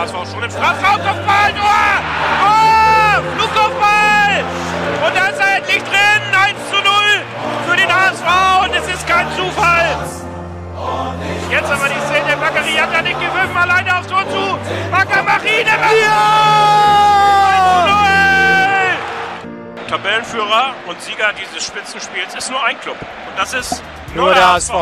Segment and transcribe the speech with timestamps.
[0.00, 1.84] HSV schon im Strafraum, Kopfball, Tor!
[2.40, 4.44] Oh, Flugkopfball!
[5.06, 6.84] Und da ist er endlich drin, 1 zu 0
[7.68, 10.08] für den HSV und es ist kein Zufall.
[11.50, 14.58] Jetzt aber die Szene, Bakary hat ja nicht gewürfen, alleine aufs Tor zu.
[14.90, 16.20] Bakker Machine, ja!
[17.58, 17.84] 1
[19.76, 19.88] zu 0!
[19.88, 23.82] Tabellenführer und Sieger dieses Spitzenspiels ist nur ein Club und das ist
[24.14, 24.72] nur, nur der HSV.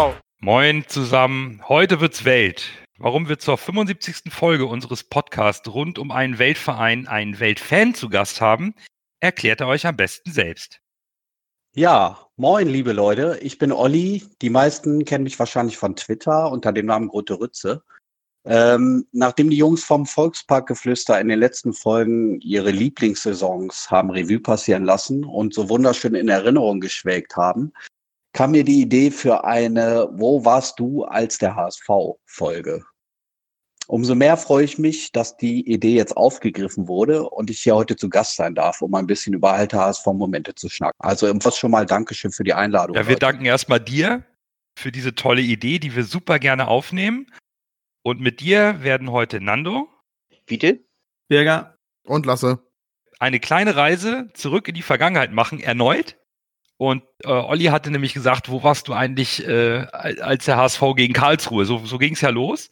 [0.40, 2.87] Moin zusammen, heute wird's Welt.
[3.00, 4.32] Warum wir zur 75.
[4.32, 8.74] Folge unseres Podcasts rund um einen Weltverein einen Weltfan zu Gast haben,
[9.20, 10.80] erklärt er euch am besten selbst.
[11.76, 13.38] Ja, moin, liebe Leute.
[13.40, 14.24] Ich bin Olli.
[14.42, 17.84] Die meisten kennen mich wahrscheinlich von Twitter unter dem Namen Grote Rütze.
[18.44, 24.84] Ähm, nachdem die Jungs vom Volksparkgeflüster in den letzten Folgen ihre Lieblingssaisons haben Revue passieren
[24.84, 27.72] lassen und so wunderschön in Erinnerung geschwelgt haben,
[28.38, 32.84] kam mir die Idee für eine Wo warst du als der HSV-Folge.
[33.88, 37.96] Umso mehr freue ich mich, dass die Idee jetzt aufgegriffen wurde und ich hier heute
[37.96, 41.00] zu Gast sein darf, um ein bisschen über alte HSV-Momente zu schnacken.
[41.00, 42.94] Also im Voss schon mal Dankeschön für die Einladung.
[42.94, 43.18] Ja, wir heute.
[43.18, 44.24] danken erstmal dir
[44.78, 47.26] für diese tolle Idee, die wir super gerne aufnehmen.
[48.04, 49.88] Und mit dir werden heute Nando.
[50.46, 50.78] Bitte.
[51.26, 51.76] Birger.
[52.04, 52.60] Und Lasse.
[53.18, 56.16] Eine kleine Reise zurück in die Vergangenheit machen, erneut.
[56.78, 61.12] Und äh, Olli hatte nämlich gesagt, wo warst du eigentlich äh, als der HSV gegen
[61.12, 61.64] Karlsruhe?
[61.64, 62.70] So, so ging es ja los.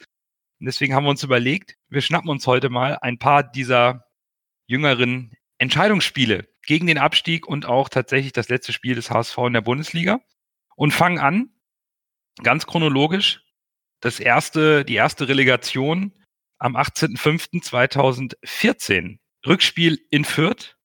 [0.60, 4.06] Und deswegen haben wir uns überlegt, wir schnappen uns heute mal ein paar dieser
[4.68, 9.60] jüngeren Entscheidungsspiele gegen den Abstieg und auch tatsächlich das letzte Spiel des HSV in der
[9.60, 10.20] Bundesliga
[10.76, 11.50] und fangen an,
[12.42, 13.42] ganz chronologisch,
[14.00, 16.12] das erste, die erste Relegation
[16.58, 19.18] am 18.05.2014.
[19.46, 20.78] Rückspiel in Fürth,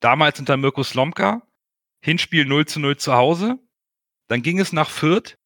[0.00, 1.42] damals unter Mirko Slomka,
[2.00, 3.58] Hinspiel 0 zu 0 zu Hause.
[4.28, 5.36] Dann ging es nach Fürth.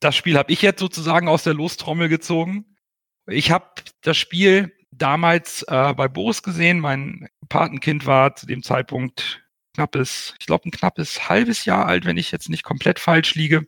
[0.00, 2.76] Das Spiel habe ich jetzt sozusagen aus der Lostrommel gezogen.
[3.26, 3.66] Ich habe
[4.00, 6.80] das Spiel damals äh, bei Boris gesehen.
[6.80, 9.42] Mein Patenkind war zu dem Zeitpunkt
[9.74, 13.66] knappes, ich glaube ein knappes halbes Jahr alt, wenn ich jetzt nicht komplett falsch liege.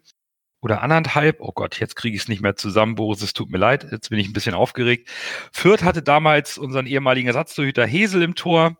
[0.61, 1.41] Oder anderthalb.
[1.41, 3.89] Oh Gott, jetzt kriege ich es nicht mehr zusammen, Boris, es tut mir leid.
[3.91, 5.09] Jetzt bin ich ein bisschen aufgeregt.
[5.53, 8.77] Fürth hatte damals unseren ehemaligen Ersatztorhüter Hesel im Tor.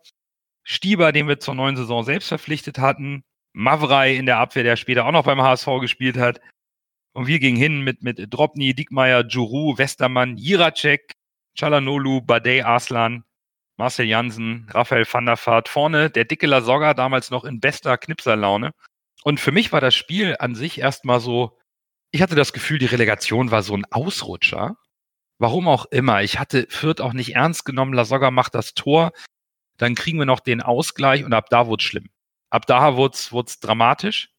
[0.63, 3.25] Stieber, den wir zur neuen Saison selbst verpflichtet hatten.
[3.53, 6.41] Mavrei in der Abwehr, der später auch noch beim HSV gespielt hat.
[7.13, 11.13] Und wir gingen hin mit, mit Dropny, Dickmeyer, Juru, Westermann, Jiracek,
[11.55, 13.23] Chalanolu, Badei Arslan,
[13.77, 15.69] Marcel Jansen, Raphael van der Vaart.
[15.69, 18.71] Vorne der dicke Lasogga, damals noch in bester Knipserlaune.
[19.23, 21.57] Und für mich war das Spiel an sich erstmal so,
[22.11, 24.77] ich hatte das Gefühl, die Relegation war so ein Ausrutscher.
[25.39, 26.21] Warum auch immer.
[26.21, 27.93] Ich hatte Fürth auch nicht ernst genommen.
[27.93, 29.11] Lasogga macht das Tor.
[29.77, 32.09] Dann kriegen wir noch den Ausgleich und ab da wurde es schlimm.
[32.53, 34.29] Ab da wurde es dramatisch.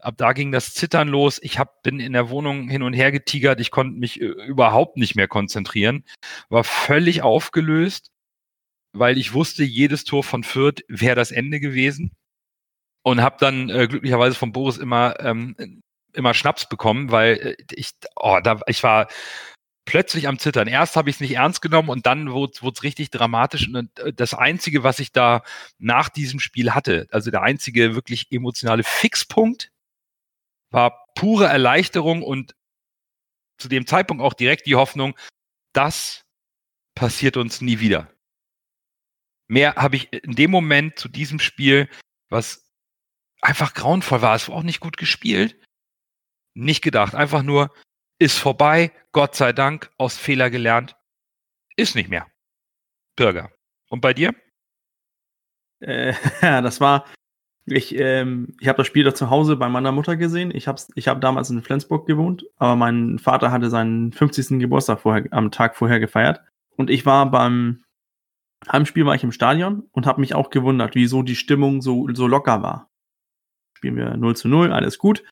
[0.00, 1.38] Ab da ging das Zittern los.
[1.40, 3.60] Ich hab, bin in der Wohnung hin und her getigert.
[3.60, 6.04] Ich konnte mich äh, überhaupt nicht mehr konzentrieren.
[6.48, 8.10] War völlig aufgelöst,
[8.92, 12.10] weil ich wusste, jedes Tor von Fürth wäre das Ende gewesen.
[13.04, 15.54] Und habe dann äh, glücklicherweise von Boris immer ähm,
[16.12, 19.08] immer Schnaps bekommen, weil äh, ich, oh, da, ich war
[19.84, 20.68] plötzlich am Zittern.
[20.68, 23.68] Erst habe ich es nicht ernst genommen und dann wurde es richtig dramatisch.
[23.68, 25.42] Und äh, das Einzige, was ich da
[25.78, 29.70] nach diesem Spiel hatte, also der einzige wirklich emotionale Fixpunkt,
[30.70, 32.54] war pure Erleichterung und
[33.58, 35.16] zu dem Zeitpunkt auch direkt die Hoffnung,
[35.72, 36.24] das
[36.94, 38.10] passiert uns nie wieder.
[39.48, 41.88] Mehr habe ich in dem Moment zu diesem Spiel,
[42.28, 42.70] was
[43.42, 45.60] einfach grauenvoll war, es war auch nicht gut gespielt,
[46.54, 47.14] nicht gedacht.
[47.14, 47.70] Einfach nur,
[48.22, 50.96] ist vorbei, Gott sei Dank, aus Fehler gelernt,
[51.74, 52.28] ist nicht mehr.
[53.16, 53.50] Bürger.
[53.90, 54.32] Und bei dir?
[55.80, 57.04] Äh, ja, das war,
[57.66, 60.54] ich, ähm, ich habe das Spiel da zu Hause bei meiner Mutter gesehen.
[60.54, 64.60] Ich habe ich hab damals in Flensburg gewohnt, aber mein Vater hatte seinen 50.
[64.60, 66.42] Geburtstag vorher, am Tag vorher gefeiert.
[66.76, 67.82] Und ich war beim
[68.70, 72.28] Heimspiel war ich im Stadion und habe mich auch gewundert, wieso die Stimmung so, so
[72.28, 72.88] locker war.
[73.76, 75.24] Spielen wir 0 zu 0, alles gut.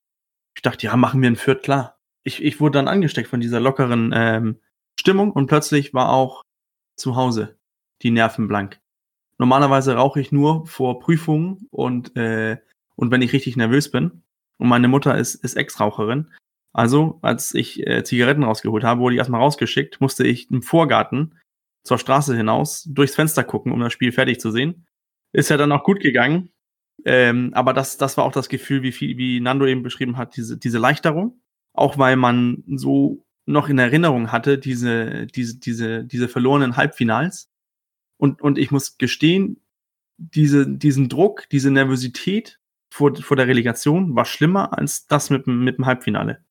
[0.56, 3.61] Ich dachte, ja, machen wir ein Viert klar ich, ich wurde dann angesteckt von dieser
[3.61, 4.61] lockeren ähm,
[4.99, 6.44] Stimmung und plötzlich war auch
[6.96, 7.56] zu Hause
[8.02, 8.81] die Nerven blank.
[9.38, 12.58] Normalerweise rauche ich nur vor Prüfungen und, äh,
[12.96, 14.22] und wenn ich richtig nervös bin.
[14.58, 16.28] Und meine Mutter ist, ist Ex-Raucherin.
[16.72, 21.38] Also, als ich äh, Zigaretten rausgeholt habe, wurde ich erstmal rausgeschickt, musste ich im Vorgarten
[21.82, 24.87] zur Straße hinaus durchs Fenster gucken, um das Spiel fertig zu sehen.
[25.32, 26.50] Ist ja dann auch gut gegangen.
[27.06, 30.37] Ähm, aber das, das war auch das Gefühl, wie, viel, wie Nando eben beschrieben hat,
[30.37, 31.40] diese, diese Leichterung
[31.81, 37.50] auch weil man so noch in Erinnerung hatte, diese, diese, diese, diese verlorenen Halbfinals.
[38.17, 39.61] Und, und ich muss gestehen,
[40.19, 42.61] diese, diesen Druck, diese Nervosität
[42.93, 46.44] vor, vor der Relegation war schlimmer als das mit, mit dem Halbfinale.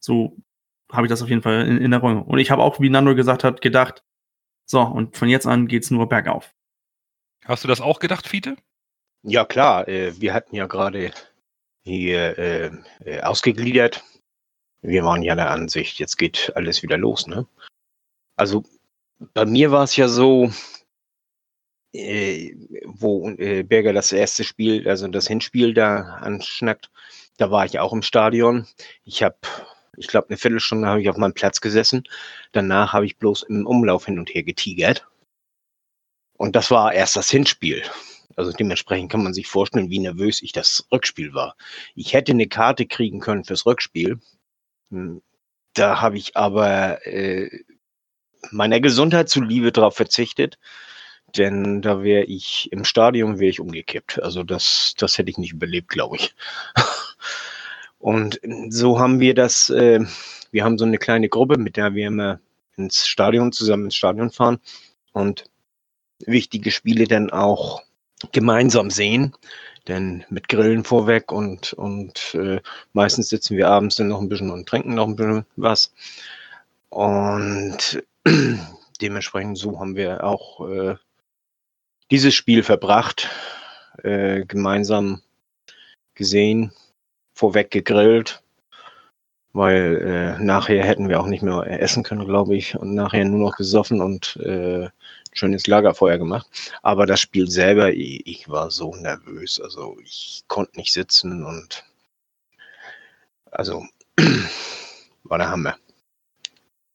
[0.00, 0.36] So
[0.90, 2.22] habe ich das auf jeden Fall in, in Erinnerung.
[2.22, 4.02] Und ich habe auch, wie Nando gesagt hat, gedacht,
[4.66, 6.54] So, und von jetzt an geht's nur bergauf.
[7.44, 8.54] Hast du das auch gedacht, Fiete?
[9.22, 9.88] Ja, klar.
[9.88, 11.10] Äh, wir hatten ja gerade
[11.82, 12.70] hier äh,
[13.04, 14.04] äh, ausgegliedert.
[14.82, 17.26] Wir waren ja der Ansicht, jetzt geht alles wieder los.
[17.26, 17.46] Ne?
[18.36, 18.64] Also
[19.34, 20.50] bei mir war es ja so,
[21.92, 22.54] äh,
[22.84, 26.90] wo äh, Berger das erste Spiel, also das Hinspiel da anschnackt,
[27.36, 28.66] da war ich auch im Stadion.
[29.04, 29.36] Ich habe,
[29.96, 32.04] ich glaube, eine Viertelstunde habe ich auf meinem Platz gesessen.
[32.52, 35.06] Danach habe ich bloß im Umlauf hin und her getigert.
[36.36, 37.82] Und das war erst das Hinspiel.
[38.36, 41.56] Also dementsprechend kann man sich vorstellen, wie nervös ich das Rückspiel war.
[41.94, 44.20] Ich hätte eine Karte kriegen können fürs Rückspiel.
[44.90, 45.22] Hm,
[45.74, 47.50] da habe ich aber äh,
[48.50, 50.58] meiner Gesundheit zuliebe darauf verzichtet,
[51.36, 54.20] denn da wäre ich im Stadion wäre ich umgekippt.
[54.22, 56.34] Also das, das hätte ich nicht überlebt, glaube ich.
[57.98, 58.40] Und
[58.70, 60.00] so haben wir das, äh,
[60.50, 62.40] wir haben so eine kleine Gruppe, mit der wir immer
[62.76, 64.58] ins Stadion zusammen ins Stadion fahren
[65.12, 65.44] und
[66.24, 67.82] wichtige Spiele dann auch
[68.32, 69.34] gemeinsam sehen.
[69.88, 72.60] Denn mit Grillen vorweg und, und äh,
[72.92, 75.92] meistens sitzen wir abends dann noch ein bisschen und trinken noch ein bisschen was.
[76.90, 78.02] Und
[79.00, 80.96] dementsprechend so haben wir auch äh,
[82.10, 83.28] dieses Spiel verbracht,
[84.02, 85.22] äh, gemeinsam
[86.14, 86.72] gesehen,
[87.32, 88.42] vorweg gegrillt,
[89.52, 93.40] weil äh, nachher hätten wir auch nicht mehr essen können, glaube ich, und nachher nur
[93.40, 94.88] noch gesoffen und äh,
[95.32, 96.46] schönes Lagerfeuer gemacht.
[96.82, 101.84] Aber das Spiel selber, ich, ich war so nervös, also ich konnte nicht sitzen und
[103.50, 103.84] also
[105.24, 105.76] war der Hammer.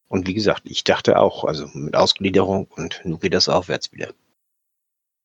[0.08, 4.14] Und wie gesagt, ich dachte auch, also mit Ausgliederung und nun geht das aufwärts wieder.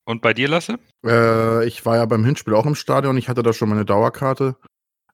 [0.05, 0.79] Und bei dir, Lasse?
[1.05, 3.17] Äh, ich war ja beim Hinspiel auch im Stadion.
[3.17, 4.57] Ich hatte da schon meine Dauerkarte.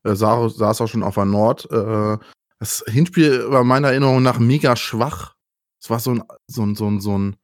[0.06, 1.70] Äh, saß, auch schon auf der Nord.
[1.70, 2.18] Äh,
[2.58, 5.34] das Hinspiel war meiner Erinnerung nach mega schwach.
[5.82, 7.36] Es war so ein, so ein, so ein, so ein,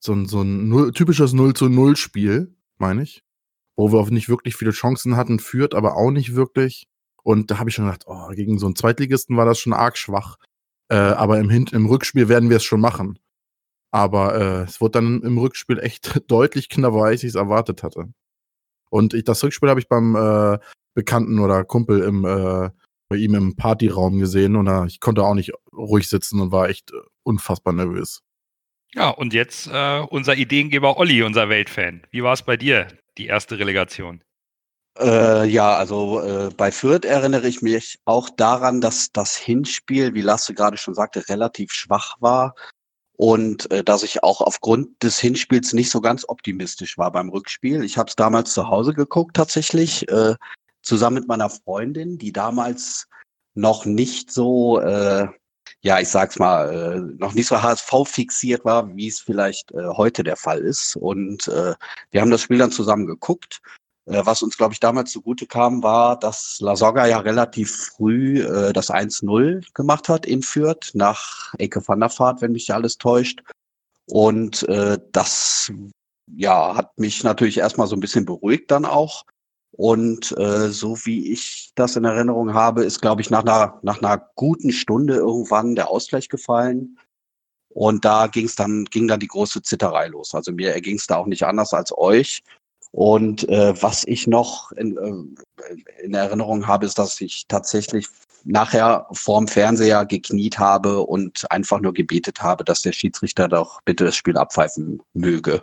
[0.00, 3.22] so ein, so ein Null, typisches 0 zu 0 Spiel, meine ich.
[3.76, 6.86] Wo wir auch nicht wirklich viele Chancen hatten, führt aber auch nicht wirklich.
[7.22, 9.96] Und da habe ich schon gedacht, oh, gegen so einen Zweitligisten war das schon arg
[9.96, 10.36] schwach.
[10.88, 13.18] Äh, aber im, Hin im Rückspiel werden wir es schon machen.
[13.92, 18.12] Aber äh, es wurde dann im Rückspiel echt deutlich knapper, als ich es erwartet hatte.
[18.90, 20.58] Und ich, das Rückspiel habe ich beim äh,
[20.94, 22.70] Bekannten oder Kumpel im, äh,
[23.08, 26.68] bei ihm im Partyraum gesehen und da, ich konnte auch nicht ruhig sitzen und war
[26.68, 28.22] echt äh, unfassbar nervös.
[28.94, 32.02] Ja, und jetzt äh, unser Ideengeber Olli, unser Weltfan.
[32.10, 32.88] Wie war es bei dir,
[33.18, 34.22] die erste Relegation?
[34.98, 40.22] Äh, ja, also äh, bei Fürth erinnere ich mich auch daran, dass das Hinspiel, wie
[40.22, 42.54] Lasse gerade schon sagte, relativ schwach war
[43.16, 47.84] und äh, dass ich auch aufgrund des Hinspiels nicht so ganz optimistisch war beim Rückspiel.
[47.84, 50.34] Ich habe es damals zu Hause geguckt tatsächlich, äh,
[50.82, 53.08] zusammen mit meiner Freundin, die damals
[53.54, 55.28] noch nicht so, äh,
[55.82, 59.88] ja, ich sag's mal, äh, noch nicht so HSV fixiert war, wie es vielleicht äh,
[59.96, 60.96] heute der Fall ist.
[60.96, 61.74] Und äh,
[62.10, 63.60] wir haben das Spiel dann zusammen geguckt
[64.10, 68.42] äh, was uns, glaube ich, damals zugute kam, war, dass La Soga ja relativ früh
[68.42, 72.98] äh, das 1-0 gemacht hat in Fürth nach Ecke van der Vaart, wenn mich alles
[72.98, 73.42] täuscht.
[74.06, 75.72] Und äh, das
[76.36, 79.24] ja, hat mich natürlich erstmal so ein bisschen beruhigt dann auch.
[79.72, 84.02] Und äh, so wie ich das in Erinnerung habe, ist, glaube ich, nach einer, nach
[84.02, 86.98] einer guten Stunde irgendwann der Ausgleich gefallen.
[87.72, 90.34] Und da ging es dann, ging dann die große Zitterei los.
[90.34, 92.42] Also mir erging es da auch nicht anders als euch.
[92.92, 98.08] Und äh, was ich noch in, äh, in Erinnerung habe, ist, dass ich tatsächlich
[98.44, 104.04] nachher vorm Fernseher gekniet habe und einfach nur gebetet habe, dass der Schiedsrichter doch bitte
[104.04, 105.62] das Spiel abpfeifen möge.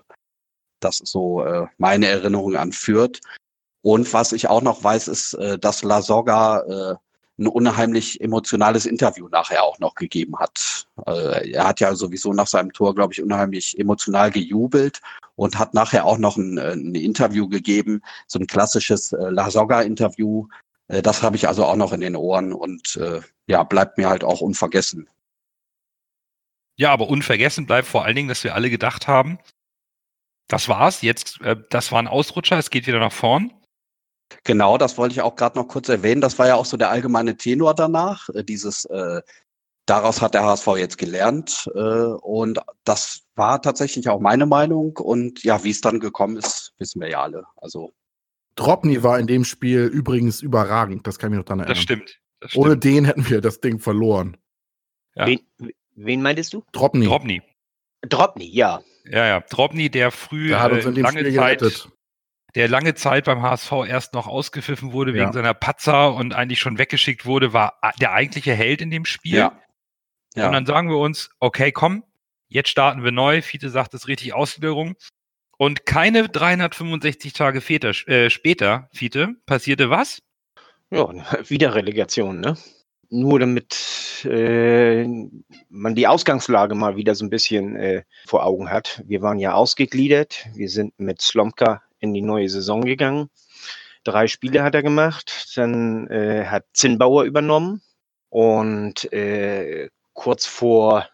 [0.80, 3.20] Das ist so äh, meine Erinnerung an Fürth.
[3.82, 6.96] Und was ich auch noch weiß, ist, äh, dass La Soga äh,
[7.40, 10.88] ein unheimlich emotionales Interview nachher auch noch gegeben hat.
[11.06, 15.02] Äh, er hat ja sowieso nach seinem Tor, glaube ich, unheimlich emotional gejubelt
[15.36, 19.52] und hat nachher auch noch ein, äh, ein Interview gegeben, so ein klassisches äh, La
[19.52, 20.48] Soga-Interview.
[20.88, 24.10] Äh, das habe ich also auch noch in den Ohren und äh, ja, bleibt mir
[24.10, 25.08] halt auch unvergessen.
[26.76, 29.40] Ja, aber unvergessen bleibt vor allen Dingen, dass wir alle gedacht haben,
[30.48, 31.40] das war's, jetzt,
[31.72, 33.52] das war ein Ausrutscher, es geht wieder nach vorn.
[34.44, 36.22] Genau, das wollte ich auch gerade noch kurz erwähnen.
[36.22, 38.30] Das war ja auch so der allgemeine Tenor danach.
[38.30, 39.22] Äh, dieses, äh,
[39.86, 41.70] daraus hat der HSV jetzt gelernt.
[41.74, 44.98] Äh, und das war tatsächlich auch meine Meinung.
[44.98, 47.46] Und ja, wie es dann gekommen ist, wissen wir ja alle.
[47.58, 47.94] Also.
[48.56, 51.06] Dropney war in dem Spiel übrigens überragend.
[51.08, 51.76] Das kann ich mich noch dran erinnern.
[51.76, 52.20] Das stimmt.
[52.40, 52.66] Das stimmt.
[52.66, 54.38] Ohne den hätten wir das Ding verloren.
[55.16, 55.28] Ja.
[55.28, 55.40] Wen,
[55.96, 56.64] wen meintest du?
[56.72, 57.06] Dropney.
[57.06, 57.42] Dropney.
[58.02, 58.82] Dropney, ja.
[59.06, 59.40] Ja, ja.
[59.42, 61.90] Dropney, der früh Der hat uns äh, in dem lange Spiel Zeit, gerettet.
[62.58, 65.34] Der lange Zeit beim HSV erst noch ausgepfiffen wurde wegen Ja.
[65.34, 69.38] seiner Patzer und eigentlich schon weggeschickt wurde, war der eigentliche Held in dem Spiel.
[69.38, 69.62] Ja.
[70.36, 70.48] Ja.
[70.48, 72.04] Und dann sagen wir uns, okay, komm,
[72.50, 73.42] Jetzt starten wir neu.
[73.42, 74.96] Fiete sagt es richtig, Ausgliederung.
[75.58, 80.22] Und keine 365 Tage Väter, äh, später, Fiete, passierte was?
[80.90, 81.10] Ja,
[81.50, 82.58] wieder Relegation, ne?
[83.10, 85.06] Nur damit äh,
[85.70, 89.02] man die Ausgangslage mal wieder so ein bisschen äh, vor Augen hat.
[89.06, 90.48] Wir waren ja ausgegliedert.
[90.54, 93.30] Wir sind mit Slomka in die neue Saison gegangen.
[94.04, 95.54] Drei Spiele hat er gemacht.
[95.56, 97.82] Dann äh, hat Zinnbauer übernommen.
[98.30, 101.08] Und äh, kurz vor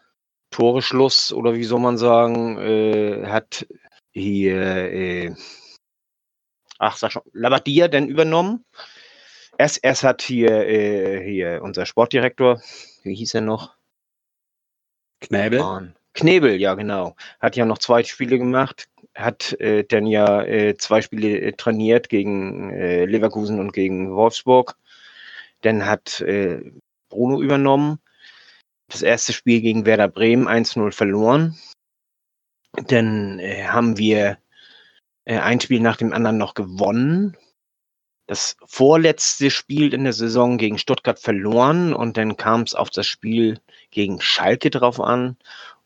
[0.50, 3.66] Toreschluss oder wie soll man sagen, äh, hat
[4.12, 5.34] hier, äh,
[6.78, 8.64] ach, sag schon, Labadia dann übernommen.
[9.58, 12.60] Erst, erst hat hier, äh, hier unser Sportdirektor,
[13.02, 13.76] wie hieß er noch?
[15.20, 15.94] Knäbel.
[16.14, 17.16] Knebel, ja genau.
[17.40, 22.08] Hat ja noch zwei Spiele gemacht, hat äh, dann ja äh, zwei Spiele äh, trainiert
[22.08, 24.76] gegen äh, Leverkusen und gegen Wolfsburg.
[25.62, 26.72] Dann hat äh,
[27.08, 27.98] Bruno übernommen.
[28.88, 31.58] Das erste Spiel gegen Werder Bremen 1-0 verloren.
[32.86, 34.38] Dann äh, haben wir
[35.26, 37.34] ein Spiel nach dem anderen noch gewonnen.
[38.26, 43.06] Das vorletzte Spiel in der Saison gegen Stuttgart verloren und dann kam es auf das
[43.06, 43.58] Spiel
[43.90, 45.36] gegen Schalke drauf an.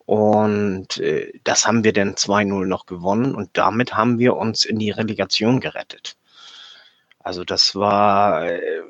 [0.09, 4.79] Und äh, das haben wir dann 2-0 noch gewonnen und damit haben wir uns in
[4.79, 6.17] die Relegation gerettet.
[7.19, 8.81] Also das war, äh,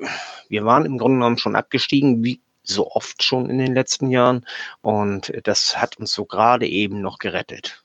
[0.48, 4.46] wir waren im Grunde genommen schon abgestiegen, wie so oft schon in den letzten Jahren.
[4.80, 7.84] Und das hat uns so gerade eben noch gerettet.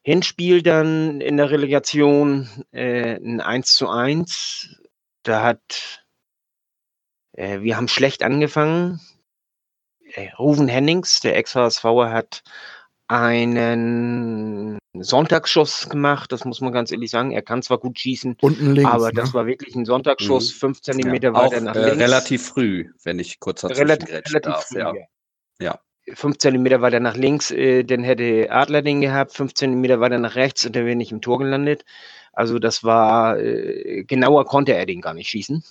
[0.00, 4.80] Hinspiel dann in der Relegation äh, ein 1 zu 1.
[5.24, 6.06] Da hat,
[7.32, 8.98] äh, wir haben schlecht angefangen.
[10.14, 12.42] Äh, Ruven Hennings, der Ex-HSVer, hat
[13.08, 17.32] einen Sonntagsschuss gemacht, das muss man ganz ehrlich sagen.
[17.32, 18.90] Er kann zwar gut schießen, Unten links.
[18.90, 19.14] aber ne?
[19.14, 20.58] das war wirklich ein Sonntagsschuss, Mhm.
[20.58, 21.98] fünf Zentimeter Ja, auch weiter nach äh, links.
[22.04, 24.66] relativ früh, wenn ich kurz dazwischen relativ, relativ darf.
[24.66, 24.94] früh, Ja.
[24.94, 25.04] ja.
[25.60, 25.80] Ja.
[26.14, 30.34] Fünf Zentimeter weiter nach links, äh, dann hätte Adler den gehabt, fünf Zentimeter weiter nach
[30.34, 31.84] rechts und der wäre nicht im Tor gelandet.
[32.32, 35.62] Also das war, äh, genauer konnte er den gar nicht schießen.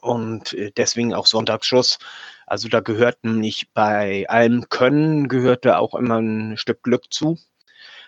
[0.00, 1.98] Und äh, deswegen auch Sonntagsschuss.
[2.52, 7.38] Also da gehört nämlich bei allem Können, gehört da auch immer ein Stück Glück zu.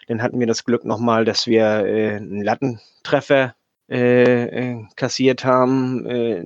[0.06, 3.54] Dann hatten wir das Glück nochmal, dass wir äh, einen Lattentreffer
[3.88, 6.04] äh, äh, kassiert haben.
[6.04, 6.44] Äh,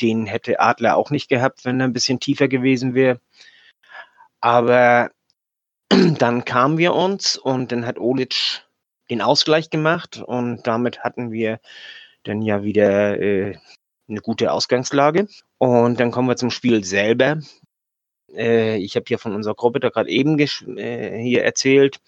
[0.00, 3.20] den hätte Adler auch nicht gehabt, wenn er ein bisschen tiefer gewesen wäre.
[4.40, 5.10] Aber
[5.90, 8.62] dann kamen wir uns und dann hat Olic
[9.10, 11.58] den Ausgleich gemacht und damit hatten wir
[12.22, 13.58] dann ja wieder äh,
[14.08, 15.28] eine gute Ausgangslage.
[15.58, 17.40] Und dann kommen wir zum Spiel selber.
[18.34, 22.00] Äh, ich habe hier von unserer Gruppe da gerade eben äh, hier erzählt.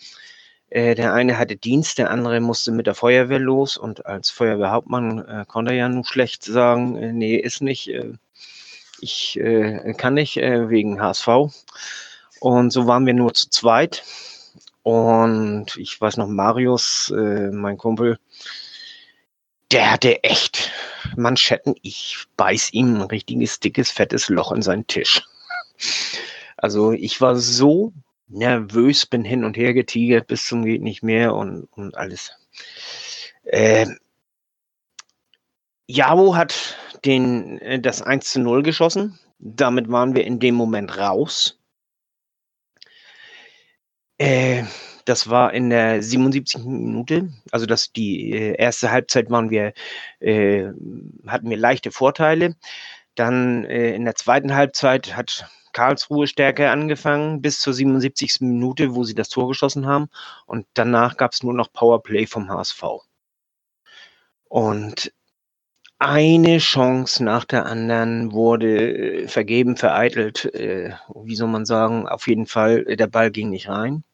[0.70, 5.26] Äh, der eine hatte Dienst, der andere musste mit der Feuerwehr los und als Feuerwehrhauptmann
[5.26, 8.12] äh, konnte er ja nun schlecht sagen, äh, nee, ist nicht, äh,
[9.00, 9.38] ich
[9.96, 11.28] kann nicht wegen HSV.
[12.40, 14.02] Und so waren wir nur zu zweit.
[14.82, 18.18] Und ich weiß noch, Marius, mein Kumpel,
[19.70, 20.70] der hatte echt
[21.16, 21.74] Manschetten.
[21.82, 25.22] Ich beiß ihm ein richtiges, dickes, fettes Loch in seinen Tisch.
[26.60, 27.92] Also ich war so
[28.26, 32.32] nervös, bin hin und her getigert bis zum geht nicht mehr und, und alles.
[33.44, 33.96] Ähm,
[35.86, 39.18] Javo hat den, äh, das 1 zu 0 geschossen.
[39.38, 41.58] Damit waren wir in dem Moment raus.
[44.18, 44.64] Äh,
[45.08, 46.64] das war in der 77.
[46.64, 47.30] Minute.
[47.50, 49.72] Also das die äh, erste Halbzeit waren wir,
[50.20, 50.66] äh,
[51.26, 52.56] hatten wir leichte Vorteile.
[53.14, 58.40] Dann äh, in der zweiten Halbzeit hat Karlsruhe stärker angefangen bis zur 77.
[58.40, 60.08] Minute, wo sie das Tor geschossen haben.
[60.46, 62.82] Und danach gab es nur noch Powerplay vom HSV.
[64.44, 65.12] Und
[65.98, 70.92] eine Chance nach der anderen wurde äh, vergeben, vereitelt, äh,
[71.24, 74.04] wie soll man sagen, auf jeden Fall, äh, der Ball ging nicht rein.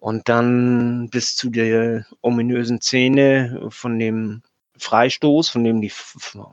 [0.00, 4.42] Und dann bis zu der ominösen Szene von dem
[4.78, 5.92] Freistoß, von dem die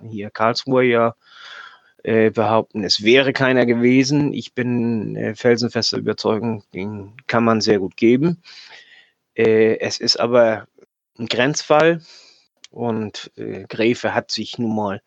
[0.09, 1.15] hier Karlsruhe ja
[2.03, 4.33] äh, behaupten, es wäre keiner gewesen.
[4.33, 8.43] Ich bin äh, felsenfester Überzeugung, den kann man sehr gut geben.
[9.33, 10.67] Äh, es ist aber
[11.17, 12.01] ein Grenzfall
[12.69, 15.01] und äh, Gräfe hat sich nun mal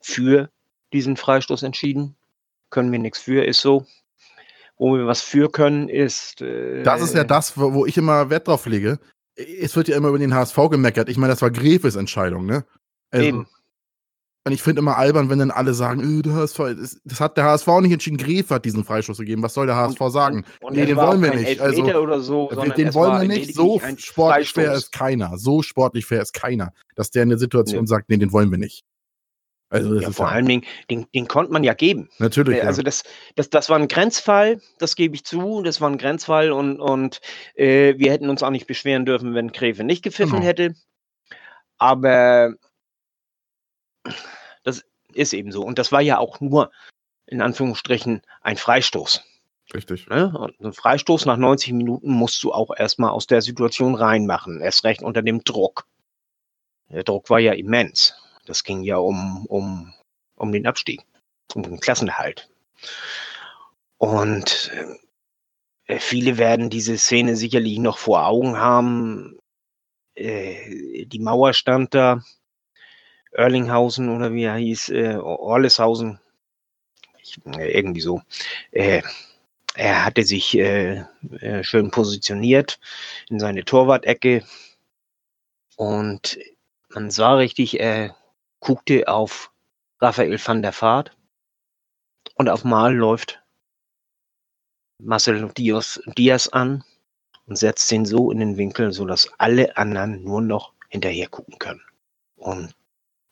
[0.00, 0.50] für
[0.92, 2.14] diesen Freistoß entschieden.
[2.70, 3.86] Können wir nichts für, ist so.
[4.78, 6.42] Wo wir was für können, ist.
[6.42, 8.98] Äh, Das ist ja das, wo, wo ich immer Wert drauf lege.
[9.34, 11.08] Es wird ja immer über den HSV gemeckert.
[11.08, 12.64] Ich meine, das war Grefes Entscheidung, ne?
[13.10, 13.46] Also, Eben.
[14.46, 17.36] Und ich finde immer albern, wenn dann alle sagen, äh, der HSV, das, das hat
[17.36, 18.16] der HSV nicht entschieden.
[18.16, 19.42] Grefe hat diesen Freistoß gegeben.
[19.42, 20.44] Was soll der HSV sagen?
[20.60, 21.60] Und nee, den wollen auch wir nicht.
[21.60, 21.84] Also,
[22.20, 23.54] so, den wollen wir nicht.
[23.54, 25.36] So sportlich fair ist keiner.
[25.36, 26.72] So sportlich fair ist keiner.
[26.94, 28.84] Dass der in der Situation sagt, nee, den wollen wir nicht.
[29.76, 32.08] Also das Ja, ist vor ja, allen Dingen, den, den konnte man ja geben.
[32.18, 32.56] natürlich.
[32.56, 32.64] Äh, ja.
[32.66, 33.04] Also das,
[33.34, 37.20] das, das war ein Grenzfall, das gebe ich zu, das war ein Grenzfall und, und
[37.54, 40.46] äh, wir hätten uns auch nicht beschweren dürfen, wenn Gräfe nicht gepfiffen Genau.
[40.46, 40.74] hätte.
[41.78, 42.54] Aber
[44.62, 45.62] das ist eben so.
[45.62, 46.70] Und das war ja auch nur
[47.26, 49.22] in Anführungsstrichen ein Freistoß.
[49.74, 50.06] Richtig.
[50.08, 50.32] Ne?
[50.38, 54.84] Und ein Freistoß nach 90 Minuten musst du auch erstmal aus der Situation reinmachen, erst
[54.84, 55.86] recht unter dem Druck.
[56.88, 58.14] Der Druck war ja immens.
[58.46, 59.92] Das ging ja um, um,
[60.36, 61.02] um den Abstieg,
[61.54, 62.48] um den Klassenerhalt.
[63.98, 64.72] Und
[65.86, 69.38] äh, viele werden diese Szene sicherlich noch vor Augen haben.
[70.14, 72.22] Äh, die Mauer stand da,
[73.32, 76.18] Erlinghausen oder wie er hieß, äh, Orleshausen,
[77.22, 78.22] ich, äh, irgendwie so.
[78.70, 79.02] Äh,
[79.74, 81.04] er hatte sich äh,
[81.40, 82.78] äh, schön positioniert
[83.28, 84.42] in seine Torwart-Ecke
[85.76, 86.38] und
[86.88, 88.16] man sah richtig, er
[88.66, 89.52] guckte auf
[90.00, 91.16] Raphael van der Vaart
[92.34, 93.40] und auf Mal läuft
[94.98, 96.82] Marcel Diaz, Diaz an
[97.46, 101.82] und setzt ihn so in den Winkel, sodass alle anderen nur noch hinterher gucken können.
[102.34, 102.74] Und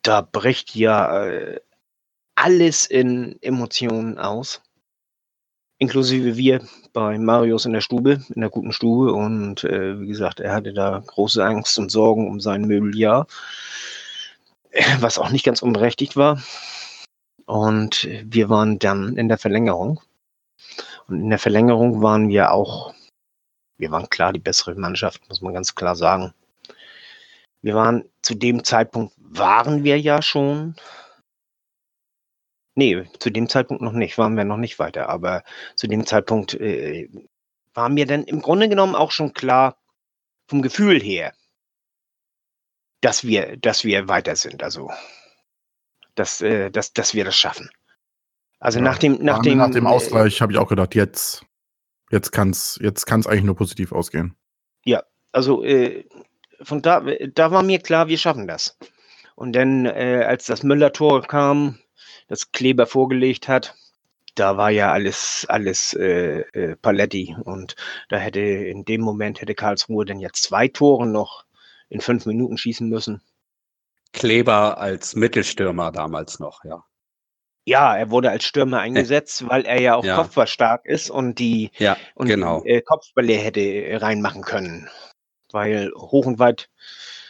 [0.02, 1.60] da bricht ja äh,
[2.36, 4.62] alles in Emotionen aus
[5.78, 6.60] inklusive wir
[6.92, 9.12] bei Marius in der Stube, in der guten Stube.
[9.12, 13.26] Und äh, wie gesagt, er hatte da große Angst und Sorgen um sein Möbeljahr,
[15.00, 16.42] was auch nicht ganz unberechtigt war.
[17.46, 20.00] Und wir waren dann in der Verlängerung.
[21.06, 22.94] Und in der Verlängerung waren wir auch,
[23.76, 26.32] wir waren klar die bessere Mannschaft, muss man ganz klar sagen.
[27.60, 30.76] Wir waren zu dem Zeitpunkt, waren wir ja schon
[32.76, 35.08] Nee, zu dem Zeitpunkt noch nicht, waren wir noch nicht weiter.
[35.08, 35.44] Aber
[35.76, 37.08] zu dem Zeitpunkt äh,
[37.72, 39.76] war mir dann im Grunde genommen auch schon klar,
[40.48, 41.32] vom Gefühl her,
[43.04, 44.62] dass wir, dass wir weiter sind.
[44.62, 44.90] Also,
[46.14, 47.70] dass, äh, dass, dass wir das schaffen.
[48.58, 51.44] Also Ja, nach dem, nach dem, nach dem äh, Ausgleich habe ich auch gedacht, jetzt,
[52.10, 54.36] jetzt kann es jetzt kann's eigentlich nur positiv ausgehen.
[55.32, 56.04] also äh,
[56.62, 57.02] von da,
[57.34, 58.78] da war mir klar, wir schaffen das.
[59.34, 61.78] Und dann, äh, als das Müller-Tor kam,
[62.28, 63.74] das Kleber vorgelegt hat,
[64.34, 67.36] da war ja alles, alles äh, äh, Paletti.
[67.44, 67.76] Und
[68.08, 71.43] da hätte in dem Moment hätte Karlsruhe dann ja zwei Tore noch
[71.94, 73.22] in fünf Minuten schießen müssen.
[74.12, 76.84] Kleber als Mittelstürmer damals noch, ja.
[77.66, 80.16] Ja, er wurde als Stürmer eingesetzt, weil er ja auch Ja.
[80.16, 82.60] kopfballstark ist und die Ja, und genau.
[82.62, 84.90] die, äh, Kopfbälle hätte äh, reinmachen können.
[85.50, 86.68] Weil hoch und weit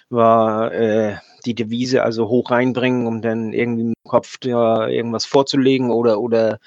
[0.09, 5.91] war äh, die Devise, also hoch reinbringen, um dann irgendwie dem Kopf da irgendwas vorzulegen
[5.91, 6.59] oder oder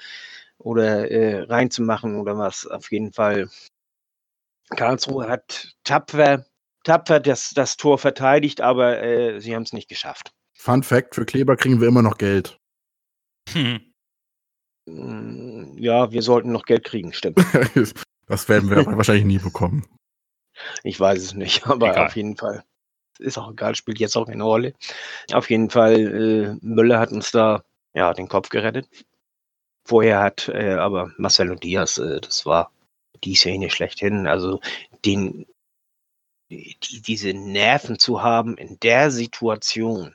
[0.58, 2.66] oder äh, reinzumachen oder was.
[2.66, 3.48] Auf jeden Fall.
[4.70, 6.46] Karlsruhe hat tapfer,
[6.84, 10.32] tapfer das, das Tor verteidigt, aber äh, sie haben es nicht geschafft.
[10.54, 12.58] Fun Fact: Für Kleber kriegen wir immer noch Geld.
[13.52, 13.80] Hm.
[15.76, 17.38] Ja, wir sollten noch Geld kriegen, stimmt.
[18.26, 19.86] das werden wir wahrscheinlich nie bekommen.
[20.82, 22.06] Ich weiß es nicht, aber Egal.
[22.06, 22.64] auf jeden Fall.
[23.18, 24.74] Ist auch egal, spielt jetzt auch keine Rolle.
[25.32, 28.88] Auf jeden Fall, äh, Müller hat uns da ja den Kopf gerettet.
[29.84, 32.70] Vorher hat äh, aber Marcelo Diaz, äh, das war
[33.24, 34.60] die Szene schlechthin, also
[35.04, 35.46] den,
[36.50, 40.14] die, diese Nerven zu haben in der Situation,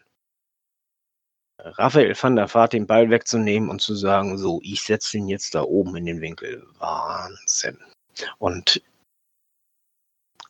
[1.59, 5.55] Raphael van der Vaart den Ball wegzunehmen und zu sagen, so, ich setze ihn jetzt
[5.55, 6.67] da oben in den Winkel.
[6.79, 7.77] Wahnsinn.
[8.37, 8.81] Und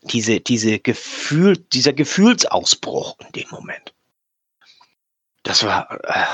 [0.02, 3.94] diese, diese Gefühl, dieser Gefühlsausbruch in dem Moment.
[5.44, 6.26] Das war, äh,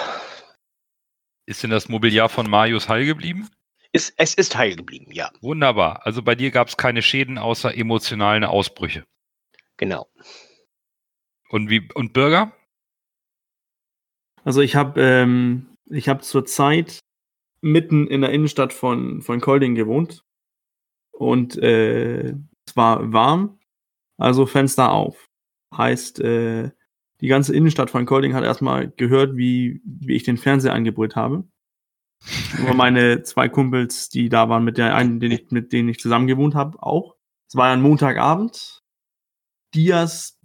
[1.46, 3.50] Ist denn das Mobiliar von Marius heil geblieben?
[3.92, 6.06] ist, es ist heil geblieben, ja, Wunderbar.
[6.06, 9.04] Also bei dir gab es keine Schäden außer emotionalen Ausbrüche.
[9.80, 10.08] Genau.
[11.50, 12.54] Und wie und Bürger?
[14.44, 17.00] Also ich habe ähm, ich habe zur Zeit
[17.62, 20.24] mitten in der Innenstadt von von Kolding gewohnt
[21.12, 22.30] und äh,
[22.68, 23.60] es war warm,
[24.18, 25.26] also Fenster auf.
[25.76, 26.72] Heißt äh,
[27.22, 31.48] die ganze Innenstadt von Kolding hat erstmal gehört, wie wie ich den Fernseher angebrüllt habe.
[32.62, 36.00] Aber meine zwei Kumpels, die da waren, mit der einen, den ich, mit denen ich
[36.00, 37.16] zusammen gewohnt habe, auch.
[37.48, 38.79] Es war ein Montagabend.
[39.74, 40.40] Diaz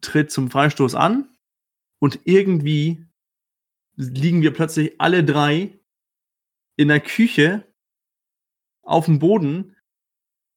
[0.00, 1.28] tritt zum Freistoß an
[1.98, 3.06] und irgendwie
[3.96, 5.78] liegen wir plötzlich alle drei
[6.76, 7.72] in der Küche
[8.82, 9.76] auf dem Boden.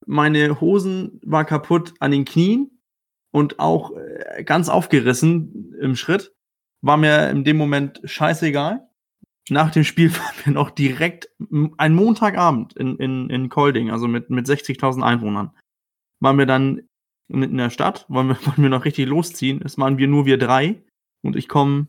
[0.05, 2.81] Meine Hosen war kaputt an den Knien
[3.31, 6.33] und auch äh, ganz aufgerissen im Schritt.
[6.81, 8.87] War mir in dem Moment scheißegal.
[9.49, 11.29] Nach dem Spiel waren wir noch direkt
[11.77, 15.51] ein Montagabend in, in, in Kolding, also mit, mit 60.000 Einwohnern.
[16.19, 16.86] Waren wir dann
[17.29, 19.61] in der Stadt, wollen wir, wollen wir noch richtig losziehen.
[19.63, 20.81] Es waren wir nur wir drei
[21.23, 21.87] und ich komme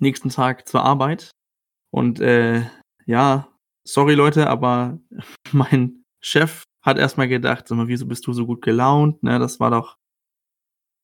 [0.00, 1.30] nächsten Tag zur Arbeit
[1.90, 2.62] Und äh,
[3.06, 3.48] ja,
[3.84, 4.98] sorry Leute, aber
[5.52, 9.22] mein Chef hat erstmal gedacht, sag mal, wieso bist du so gut gelaunt?
[9.22, 9.96] Ne, das war doch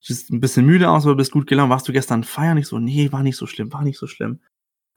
[0.04, 1.70] siehst ein bisschen müde aus, aber bist gut gelaunt.
[1.70, 2.58] Warst du gestern feiern?
[2.58, 4.40] Ich so, nee, war nicht so schlimm, war nicht so schlimm.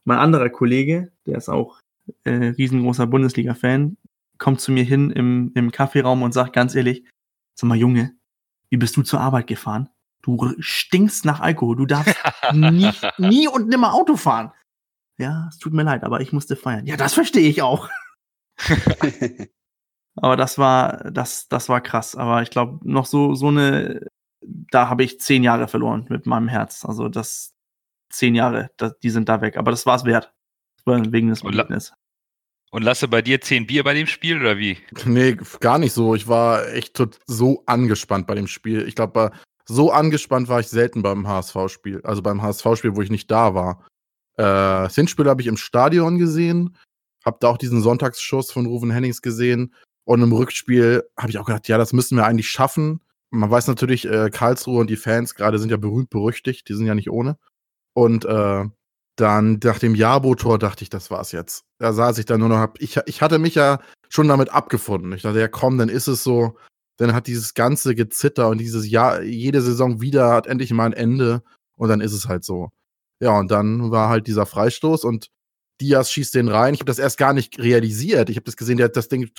[0.03, 1.79] Mein anderer Kollege, der ist auch
[2.25, 3.97] äh, riesengroßer Bundesliga-Fan,
[4.37, 7.05] kommt zu mir hin im, im Kaffeeraum und sagt ganz ehrlich,
[7.55, 8.16] sag mal, Junge,
[8.69, 9.89] wie bist du zur Arbeit gefahren?
[10.21, 12.15] Du stinkst nach Alkohol, du darfst
[12.53, 14.51] nie, nie und nimmer Auto fahren.
[15.17, 16.85] Ja, es tut mir leid, aber ich musste feiern.
[16.85, 17.89] Ja, das verstehe ich auch.
[20.15, 22.15] aber das war, das, das war krass.
[22.15, 24.01] Aber ich glaube, noch so, so eine
[24.47, 26.85] da habe ich zehn Jahre verloren mit meinem Herz.
[26.85, 27.53] Also das
[28.09, 29.57] zehn Jahre, das, die sind da weg.
[29.57, 30.33] Aber das war es wert.
[30.85, 31.93] Wegen des Ergebnisses.
[32.71, 34.77] Und lasse bei dir zehn Bier bei dem Spiel oder wie?
[35.05, 36.15] Nee, gar nicht so.
[36.15, 38.87] Ich war echt so angespannt bei dem Spiel.
[38.87, 39.31] Ich glaube,
[39.65, 42.01] so angespannt war ich selten beim HSV-Spiel.
[42.03, 43.85] Also beim HSV-Spiel, wo ich nicht da war.
[44.37, 46.77] Äh, das Hinspiel habe ich im Stadion gesehen.
[47.23, 49.73] Hab da auch diesen Sonntagsschuss von Ruven Hennings gesehen.
[50.05, 53.67] Und im Rückspiel habe ich auch gedacht, ja, das müssen wir eigentlich schaffen man weiß
[53.67, 57.09] natürlich, äh, Karlsruhe und die Fans gerade sind ja berühmt berüchtigt, die sind ja nicht
[57.09, 57.37] ohne.
[57.93, 58.65] Und äh,
[59.17, 61.65] dann nach dem Jabo-Tor dachte ich, das war's jetzt.
[61.79, 65.11] Da saß ich dann nur noch, ich, ich hatte mich ja schon damit abgefunden.
[65.13, 66.55] Ich dachte, ja komm, dann ist es so.
[66.97, 70.93] Dann hat dieses ganze Gezitter und dieses Jahr, jede Saison wieder hat endlich mal ein
[70.93, 71.43] Ende
[71.75, 72.69] und dann ist es halt so.
[73.19, 75.29] Ja, und dann war halt dieser Freistoß und
[75.81, 76.73] Diaz schießt den rein.
[76.73, 78.29] Ich habe das erst gar nicht realisiert.
[78.29, 79.29] Ich habe das gesehen, der, das Ding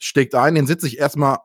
[0.00, 1.38] steckt ein, den sitze ich erstmal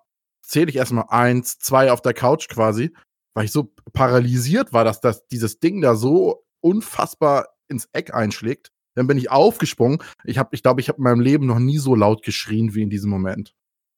[0.49, 2.93] zähle ich erstmal eins, zwei auf der Couch quasi,
[3.36, 8.71] weil ich so paralysiert war, dass das, dieses Ding da so unfassbar ins Eck einschlägt.
[8.95, 9.99] Dann bin ich aufgesprungen.
[10.23, 12.82] Ich habe, ich glaube, ich habe in meinem Leben noch nie so laut geschrien wie
[12.82, 13.53] in diesem Moment.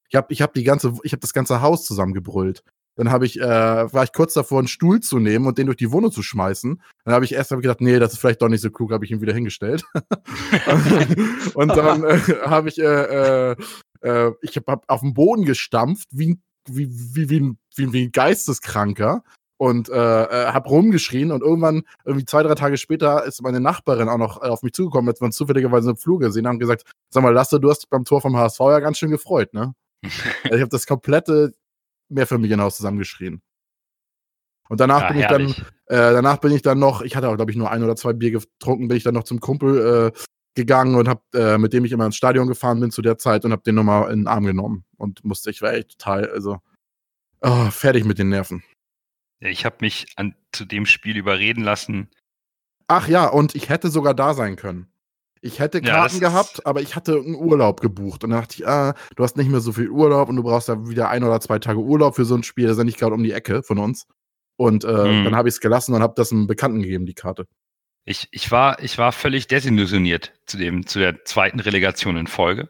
[0.10, 2.63] Ich habe, ich habe die ganze, ich habe das ganze Haus zusammengebrüllt.
[2.95, 5.77] Dann habe ich, äh, war ich kurz davor, einen Stuhl zu nehmen und den durch
[5.77, 6.81] die Wohnung zu schmeißen.
[7.05, 9.05] Dann habe ich erst hab gedacht, nee, das ist vielleicht doch nicht so klug, habe
[9.05, 9.84] ich ihn wieder hingestellt.
[11.53, 13.55] und dann äh, habe ich äh, äh,
[14.01, 18.12] äh, ich habe auf den Boden gestampft, wie, wie, wie, wie, ein, wie, wie ein
[18.12, 19.23] Geisteskranker
[19.62, 24.10] und äh, äh, habe rumgeschrien und irgendwann, irgendwie zwei, drei Tage später, ist meine Nachbarin
[24.10, 26.62] auch noch äh, auf mich zugekommen, als wir uns zufälligerweise im Flur gesehen haben, und
[26.62, 29.54] gesagt, sag mal, Lasse, du hast dich beim Tor vom HSV ja ganz schön gefreut,
[29.54, 29.76] ne?
[30.04, 31.54] also ich habe das komplette
[32.10, 33.43] Mehrfamilienhaus zusammengeschrien.
[34.67, 35.47] Und danach ja, bin ich dann,
[35.95, 38.13] äh, danach bin ich dann noch, ich hatte auch, glaube ich, nur ein oder zwei
[38.13, 40.19] Bier getrunken, bin ich dann noch zum Kumpel äh,
[40.56, 43.45] gegangen und hab, äh, mit dem ich immer ins Stadion gefahren bin zu der Zeit
[43.45, 46.58] und habe den nochmal in den Arm genommen und musste, ich war echt total, also
[47.41, 48.63] oh, fertig mit den Nerven.
[49.41, 52.10] Ich habe mich an, zu dem Spiel überreden lassen.
[52.88, 54.88] Ach ja, und ich hätte sogar da sein können.
[55.43, 58.23] Ich hätte Karten ja, gehabt, aber ich hatte einen Urlaub gebucht.
[58.23, 60.67] Und dann dachte ich, ah, du hast nicht mehr so viel Urlaub und du brauchst
[60.67, 62.65] ja wieder ein oder zwei Tage Urlaub für so ein Spiel.
[62.65, 64.06] Das ist ja nicht gerade um die Ecke von uns.
[64.58, 65.23] Und äh, hm.
[65.23, 67.47] dann habe ich es gelassen und habe das einem Bekannten gegeben, die Karte.
[68.06, 72.69] Ich, ich, war, ich war völlig desillusioniert zu, dem, zu der zweiten Relegation in Folge.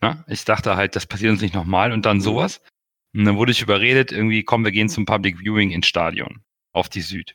[0.00, 2.22] Na, ich dachte halt, das passiert uns nicht nochmal und dann mhm.
[2.22, 2.60] sowas.
[3.14, 6.88] Und dann wurde ich überredet, irgendwie, komm, wir gehen zum Public Viewing ins Stadion, auf
[6.88, 7.34] die Süd.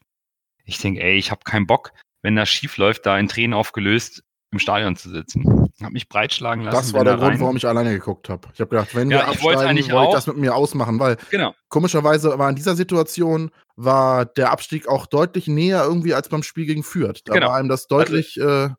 [0.65, 4.23] Ich denke, ey, ich habe keinen Bock, wenn das schief läuft, da in Tränen aufgelöst
[4.51, 5.69] im Stadion zu sitzen.
[5.81, 6.75] Hab mich breitschlagen lassen.
[6.75, 8.47] Das war der Grund, warum ich alleine geguckt habe.
[8.53, 10.99] Ich habe gedacht, wenn ja, wir absteigen, wollte ich, wollte ich das mit mir ausmachen,
[10.99, 11.53] weil genau.
[11.69, 16.65] komischerweise war in dieser Situation war der Abstieg auch deutlich näher irgendwie als beim Spiel
[16.65, 17.21] gegen Fürth.
[17.25, 17.49] Da genau.
[17.49, 18.69] war einem das deutlich also, äh,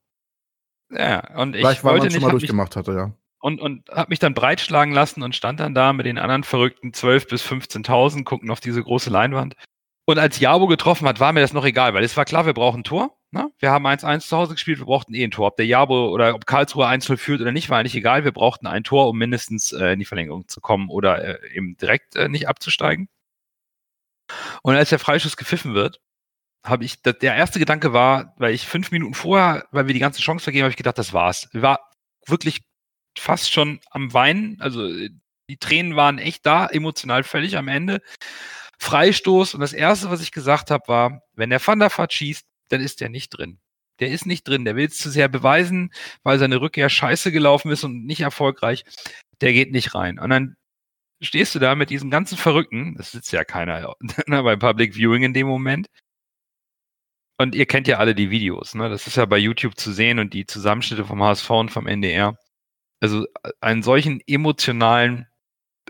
[0.93, 3.13] ja, und ich gleich, weil wollte schon mal durchgemacht mich, hatte, ja.
[3.41, 6.91] Und, und habe mich dann breitschlagen lassen und stand dann da mit den anderen verrückten
[6.91, 9.57] 12.000 bis 15.000, gucken auf diese große Leinwand.
[10.05, 12.53] Und als Jabo getroffen hat, war mir das noch egal, weil es war klar, wir
[12.53, 13.17] brauchen ein Tor.
[13.31, 13.51] Ne?
[13.61, 15.47] Wir haben 1-1 zu Hause gespielt, wir brauchten eh ein Tor.
[15.47, 18.25] Ob der Jabo oder ob Karlsruhe 1-0 führt oder nicht, war eigentlich egal.
[18.25, 21.77] Wir brauchten ein Tor, um mindestens äh, in die Verlängerung zu kommen oder äh, eben
[21.77, 23.09] direkt äh, nicht abzusteigen.
[24.63, 26.01] Und als der Freischuss gepfiffen wird,
[26.65, 30.21] habe ich, der erste Gedanke war, weil ich fünf Minuten vorher, weil wir die ganze
[30.21, 31.49] Chance vergeben, habe ich gedacht, das war's.
[31.53, 31.81] War
[32.27, 32.63] wirklich
[33.19, 34.89] fast schon am Weinen, also
[35.51, 38.01] die Tränen waren echt da, emotional völlig am Ende.
[38.79, 42.47] Freistoß und das erste, was ich gesagt habe, war, wenn der Van der Vaart schießt,
[42.69, 43.61] dann ist der nicht drin.
[43.99, 44.65] Der ist nicht drin.
[44.65, 45.93] Der will es zu sehr beweisen,
[46.23, 48.85] weil seine Rückkehr scheiße gelaufen ist und nicht erfolgreich.
[49.41, 50.19] Der geht nicht rein.
[50.19, 50.57] Und dann
[51.21, 53.95] stehst du da mit diesen ganzen Verrückten, das sitzt ja keiner
[54.27, 55.89] ne, beim Public Viewing in dem Moment.
[57.39, 58.91] Und ihr kennt ja alle die Videos, ne?
[58.91, 62.37] Das ist ja bei YouTube zu sehen und die Zusammenschnitte vom HSV und vom NDR.
[63.01, 63.27] Also
[63.61, 65.27] einen solchen emotionalen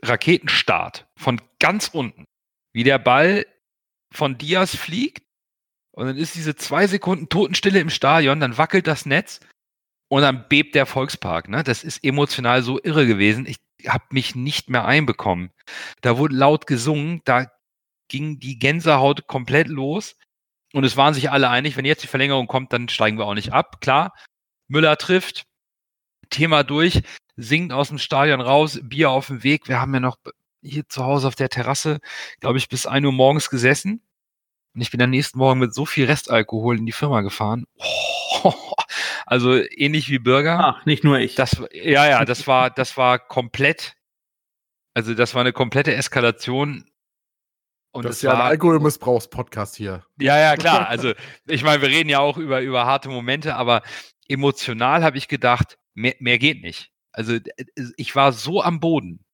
[0.03, 2.25] Raketenstart von ganz unten,
[2.73, 3.47] wie der Ball
[4.13, 5.23] von Diaz fliegt
[5.93, 9.41] und dann ist diese zwei Sekunden Totenstille im Stadion, dann wackelt das Netz
[10.09, 11.49] und dann bebt der Volkspark.
[11.49, 11.63] Ne?
[11.63, 13.47] Das ist emotional so irre gewesen.
[13.47, 15.51] Ich habe mich nicht mehr einbekommen.
[16.01, 17.51] Da wurde laut gesungen, da
[18.09, 20.17] ging die Gänsehaut komplett los.
[20.73, 23.35] Und es waren sich alle einig, wenn jetzt die Verlängerung kommt, dann steigen wir auch
[23.35, 23.81] nicht ab.
[23.81, 24.15] Klar,
[24.69, 25.47] Müller trifft,
[26.31, 27.03] Thema durch,
[27.37, 29.69] singt aus dem Stadion raus, Bier auf dem Weg.
[29.69, 30.17] Wir haben ja noch
[30.63, 32.01] hier zu Hause auf der Terrasse,
[32.41, 34.03] glaube ich, bis 1 Uhr morgens gesessen.
[34.75, 37.67] Und ich bin am nächsten Morgen mit so viel Restalkohol in die Firma gefahren.
[38.45, 38.55] Oh,
[39.27, 40.77] also ähnlich wie Bürger.
[40.77, 41.35] Ach, nicht nur ich.
[41.35, 43.97] Das, ja, ja, das war, das war komplett,
[44.95, 46.85] also das war eine komplette Eskalation.
[47.93, 50.05] Und das ist ja ein Alkoholmissbrauchspodcast hier.
[50.21, 50.87] Ja, ja, klar.
[50.89, 51.13] Also
[51.47, 53.83] ich meine, wir reden ja auch über, über harte Momente, aber
[54.29, 56.91] emotional habe ich gedacht, mehr, mehr geht nicht.
[57.13, 57.39] Also
[57.97, 59.25] ich war so am Boden.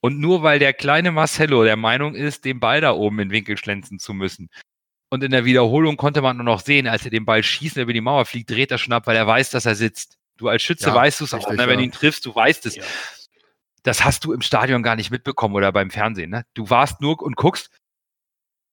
[0.00, 3.34] Und nur weil der kleine Marcello der Meinung ist, den Ball da oben in den
[3.34, 4.48] Winkel schlänzen zu müssen.
[5.10, 7.82] Und in der Wiederholung konnte man nur noch sehen, als er den Ball schießt und
[7.82, 10.16] über die Mauer fliegt, dreht er schon ab, weil er weiß, dass er sitzt.
[10.36, 11.66] Du als Schütze ja, weißt du es auch, ne?
[11.66, 12.76] wenn du ihn triffst, du weißt es.
[12.76, 12.84] Ja.
[13.82, 16.30] Das hast du im Stadion gar nicht mitbekommen oder beim Fernsehen.
[16.30, 16.46] Ne?
[16.54, 17.70] Du warst nur und guckst,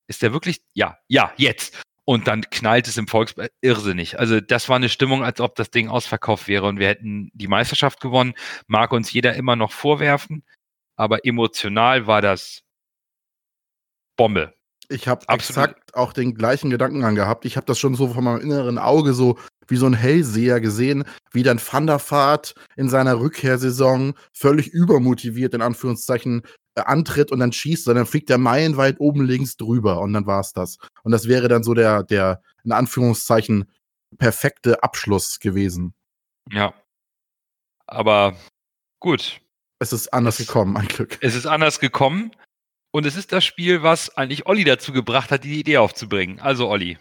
[0.08, 0.62] ist der wirklich?
[0.74, 1.76] Ja, ja, jetzt.
[2.08, 4.18] Und dann knallt es im Volkspark irrsinnig.
[4.18, 7.48] Also das war eine Stimmung, als ob das Ding ausverkauft wäre und wir hätten die
[7.48, 8.34] Meisterschaft gewonnen.
[8.66, 10.44] Mag uns jeder immer noch vorwerfen
[10.98, 12.64] aber emotional war das
[14.18, 14.54] Bombe.
[14.90, 17.46] Ich habe exakt auch den gleichen Gedanken angehabt.
[17.46, 21.04] Ich habe das schon so von meinem inneren Auge so wie so ein Hellseher gesehen,
[21.32, 26.48] wie dann Van der Vaart in seiner Rückkehrsaison völlig übermotiviert in Anführungszeichen äh,
[26.86, 30.54] antritt und dann schießt dann fliegt der meilenweit oben links drüber und dann war es
[30.54, 30.78] das.
[31.04, 33.66] Und das wäre dann so der, der in Anführungszeichen
[34.18, 35.94] perfekte Abschluss gewesen.
[36.52, 36.74] Ja.
[37.88, 38.36] Aber
[39.00, 39.42] gut,
[39.80, 41.18] es ist anders gekommen, ein Glück.
[41.22, 42.32] Es ist anders gekommen.
[42.92, 46.40] Und es ist das Spiel, was eigentlich Olli dazu gebracht hat, die Idee aufzubringen.
[46.40, 46.98] Also Olli.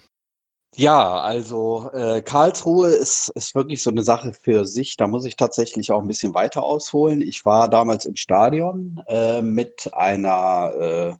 [0.74, 4.96] Ja, also äh, Karlsruhe ist, ist wirklich so eine Sache für sich.
[4.96, 7.22] Da muss ich tatsächlich auch ein bisschen weiter ausholen.
[7.22, 11.14] Ich war damals im Stadion äh, mit einer äh,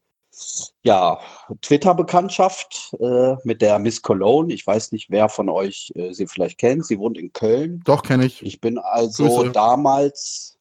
[0.83, 1.19] ja,
[1.63, 4.53] Twitter-Bekanntschaft äh, mit der Miss Cologne.
[4.53, 6.85] Ich weiß nicht, wer von euch äh, sie vielleicht kennt.
[6.85, 7.81] Sie wohnt in Köln.
[7.87, 8.45] Doch, kenne ich.
[8.45, 9.53] Ich bin also Grüße.
[9.53, 10.57] damals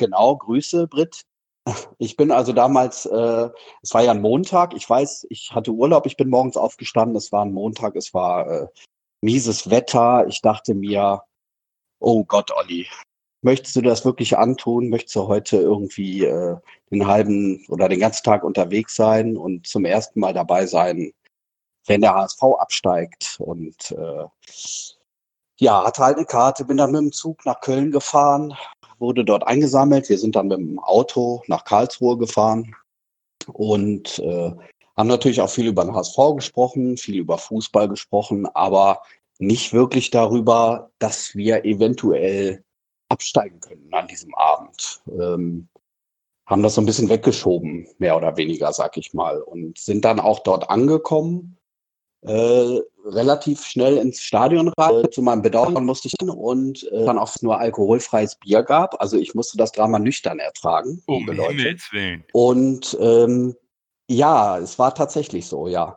[0.00, 1.26] Genau, Grüße, Britt.
[1.98, 3.50] Ich bin also damals, äh,
[3.82, 7.32] es war ja ein Montag, ich weiß, ich hatte Urlaub, ich bin morgens aufgestanden, es
[7.32, 8.66] war ein Montag, es war äh,
[9.20, 10.26] mieses Wetter.
[10.28, 11.22] Ich dachte mir,
[12.00, 12.86] oh Gott, Olli,
[13.42, 14.88] möchtest du das wirklich antun?
[14.88, 16.56] Möchtest du heute irgendwie äh,
[16.90, 21.12] den halben oder den ganzen Tag unterwegs sein und zum ersten Mal dabei sein,
[21.86, 23.36] wenn der HSV absteigt?
[23.38, 24.24] Und äh,
[25.58, 28.56] ja, hatte halt eine Karte, bin dann mit dem Zug nach Köln gefahren,
[29.00, 30.08] wurde dort eingesammelt.
[30.08, 32.74] Wir sind dann mit dem Auto nach Karlsruhe gefahren
[33.46, 34.52] und äh,
[34.96, 39.02] haben natürlich auch viel über den HSV gesprochen, viel über Fußball gesprochen, aber
[39.38, 42.62] nicht wirklich darüber, dass wir eventuell
[43.08, 45.02] absteigen können an diesem Abend.
[45.08, 45.68] Ähm,
[46.46, 50.20] haben das so ein bisschen weggeschoben, mehr oder weniger, sag ich mal, und sind dann
[50.20, 51.56] auch dort angekommen
[52.22, 55.10] äh, relativ schnell ins Stadion rein.
[55.10, 59.00] Zu meinem Bedauern musste ich und äh, dann auch nur alkoholfreies Bier gab.
[59.00, 61.02] Also ich musste das Drama nüchtern ertragen.
[61.06, 62.24] Um Himmels Willen.
[62.32, 63.56] Und ähm,
[64.08, 65.96] ja, es war tatsächlich so, ja.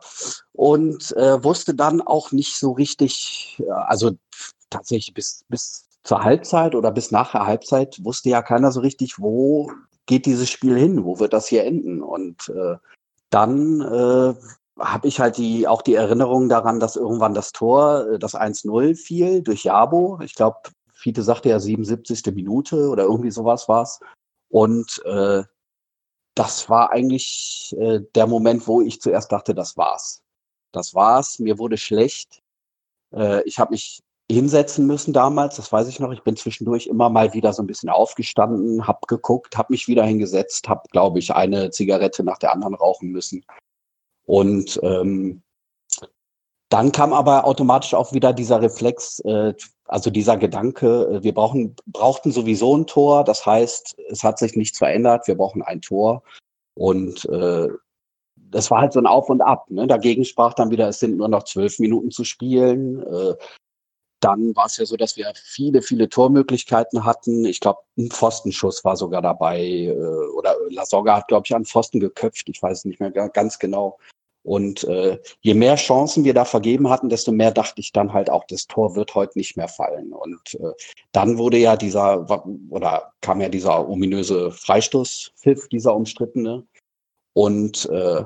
[0.52, 4.12] Und äh, wusste dann auch nicht so richtig, also
[4.70, 9.18] tatsächlich bis, bis zur Halbzeit oder bis nach der Halbzeit wusste ja keiner so richtig,
[9.18, 9.70] wo
[10.06, 12.02] geht dieses Spiel hin, wo wird das hier enden.
[12.02, 12.76] Und äh,
[13.30, 14.34] dann äh,
[14.78, 18.96] habe ich halt die, auch die Erinnerung daran, dass irgendwann das Tor, äh, das 1-0
[18.96, 20.18] fiel durch Jabo.
[20.22, 20.58] Ich glaube,
[20.92, 22.34] Fiete sagte ja 77.
[22.34, 24.00] Minute oder irgendwie sowas war's.
[24.48, 25.44] Und äh,
[26.34, 30.22] das war eigentlich äh, der Moment, wo ich zuerst dachte, das war's.
[30.72, 31.38] Das war's.
[31.38, 32.40] Mir wurde schlecht.
[33.14, 36.10] Äh, ich habe mich hinsetzen müssen damals, das weiß ich noch.
[36.12, 40.04] Ich bin zwischendurch immer mal wieder so ein bisschen aufgestanden, hab geguckt, hab mich wieder
[40.04, 43.44] hingesetzt, hab, glaube ich, eine Zigarette nach der anderen rauchen müssen.
[44.26, 45.42] Und ähm,
[46.68, 49.54] dann kam aber automatisch auch wieder dieser Reflex, äh,
[49.86, 53.24] also dieser Gedanke, äh, wir brauchen, brauchten sowieso ein Tor.
[53.24, 56.22] Das heißt, es hat sich nichts verändert, wir brauchen ein Tor.
[56.74, 57.68] Und äh,
[58.36, 59.70] das war halt so ein Auf und Ab.
[59.70, 59.86] Ne?
[59.86, 63.02] Dagegen sprach dann wieder, es sind nur noch zwölf Minuten zu spielen.
[63.02, 63.34] Äh,
[64.20, 67.44] dann war es ja so, dass wir viele, viele Tormöglichkeiten hatten.
[67.44, 69.60] Ich glaube, ein Pfostenschuss war sogar dabei.
[69.60, 72.48] Äh, oder Lasogga hat, glaube ich, einen Pfosten geköpft.
[72.48, 73.98] Ich weiß nicht mehr ganz genau.
[74.44, 78.28] Und äh, je mehr Chancen wir da vergeben hatten, desto mehr dachte ich dann halt
[78.28, 80.12] auch, das Tor wird heute nicht mehr fallen.
[80.12, 80.72] Und äh,
[81.12, 82.28] dann wurde ja dieser,
[82.68, 86.66] oder kam ja dieser ominöse Freistoßpfiff, dieser umstrittene.
[87.32, 88.24] Und äh,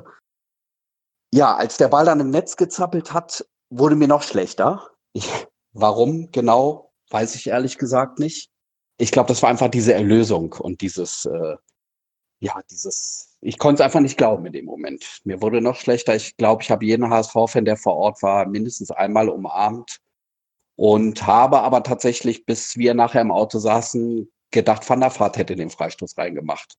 [1.33, 4.91] ja, als der Ball dann im Netz gezappelt hat, wurde mir noch schlechter.
[5.13, 5.29] Ich,
[5.73, 8.51] warum genau, weiß ich ehrlich gesagt nicht.
[9.01, 11.57] Ich glaube, das war einfach diese Erlösung und dieses, äh,
[12.41, 15.21] ja, dieses, ich konnte es einfach nicht glauben in dem Moment.
[15.25, 16.15] Mir wurde noch schlechter.
[16.15, 19.99] Ich glaube, ich habe jeden HSV-Fan, der vor Ort war, mindestens einmal umarmt.
[20.77, 25.57] Und habe aber tatsächlich, bis wir nachher im Auto saßen, gedacht, Van der Vaart hätte
[25.57, 26.77] den Freistoß reingemacht.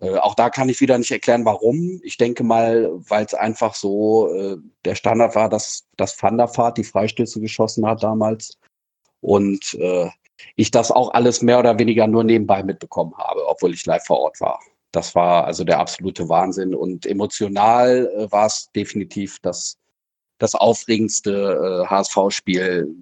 [0.00, 2.00] Äh, auch da kann ich wieder nicht erklären, warum.
[2.04, 6.54] Ich denke mal, weil es einfach so äh, der Standard war, dass, dass Van der
[6.54, 8.58] Vaart die Freistöße geschossen hat damals.
[9.20, 10.10] Und äh,
[10.54, 14.20] ich das auch alles mehr oder weniger nur nebenbei mitbekommen habe, obwohl ich live vor
[14.20, 14.60] Ort war.
[14.92, 16.74] Das war also der absolute Wahnsinn.
[16.74, 19.76] Und emotional äh, war es definitiv das,
[20.38, 22.94] das aufregendste äh, HSV-Spiel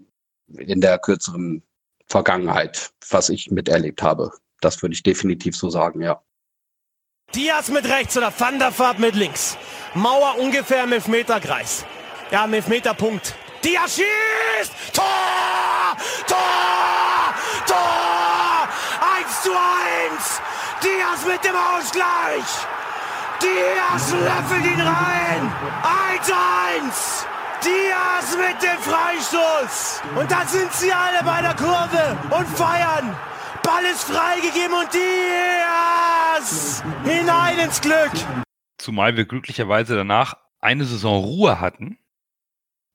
[0.59, 1.63] in der kürzeren
[2.07, 4.31] Vergangenheit, was ich miterlebt habe.
[4.61, 6.21] Das würde ich definitiv so sagen, ja.
[7.35, 9.57] Diaz mit rechts oder Van der Vaart mit links.
[9.95, 11.85] Mauer ungefähr im Elfmeterkreis.
[12.31, 13.35] Ja, im Elfmeterpunkt.
[13.65, 14.73] Diaz schießt!
[14.93, 15.97] Tor!
[16.27, 17.35] Tor!
[17.67, 18.69] Tor!
[19.19, 20.56] 1 zu 1!
[20.83, 22.45] Diaz mit dem Ausgleich!
[23.43, 25.53] Diaz löffelt ihn rein!
[26.83, 27.27] 1-1!
[27.65, 30.03] Diaz mit dem Freistoß!
[30.17, 33.17] Und dann sind sie alle bei der Kurve und feiern!
[33.63, 38.13] Ball ist freigegeben und Diaz hinein ins Glück.
[38.79, 41.99] Zumal wir glücklicherweise danach eine Saison Ruhe hatten.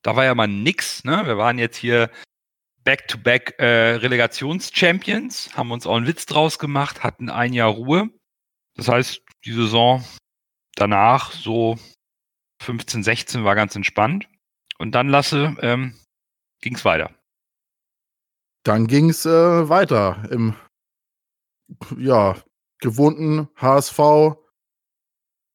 [0.02, 1.26] Da war ja mal nix, ne?
[1.26, 2.10] Wir waren jetzt hier
[2.84, 8.10] Back-to-Back äh, Relegations-Champions, haben uns auch einen Witz draus gemacht, hatten ein Jahr Ruhe.
[8.74, 10.04] Das heißt, die Saison
[10.74, 11.78] danach, so
[12.62, 14.28] 15, 16, war ganz entspannt.
[14.78, 15.94] Und dann lasse, ähm,
[16.60, 17.14] ging es weiter.
[18.64, 20.54] Dann ging es äh, weiter im
[21.96, 22.36] ja,
[22.78, 24.36] gewohnten HSV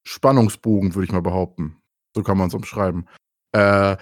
[0.08, 1.78] Spannungsbogen, würde ich mal behaupten.
[2.16, 3.08] So kann man es umschreiben.
[3.52, 3.98] Äh,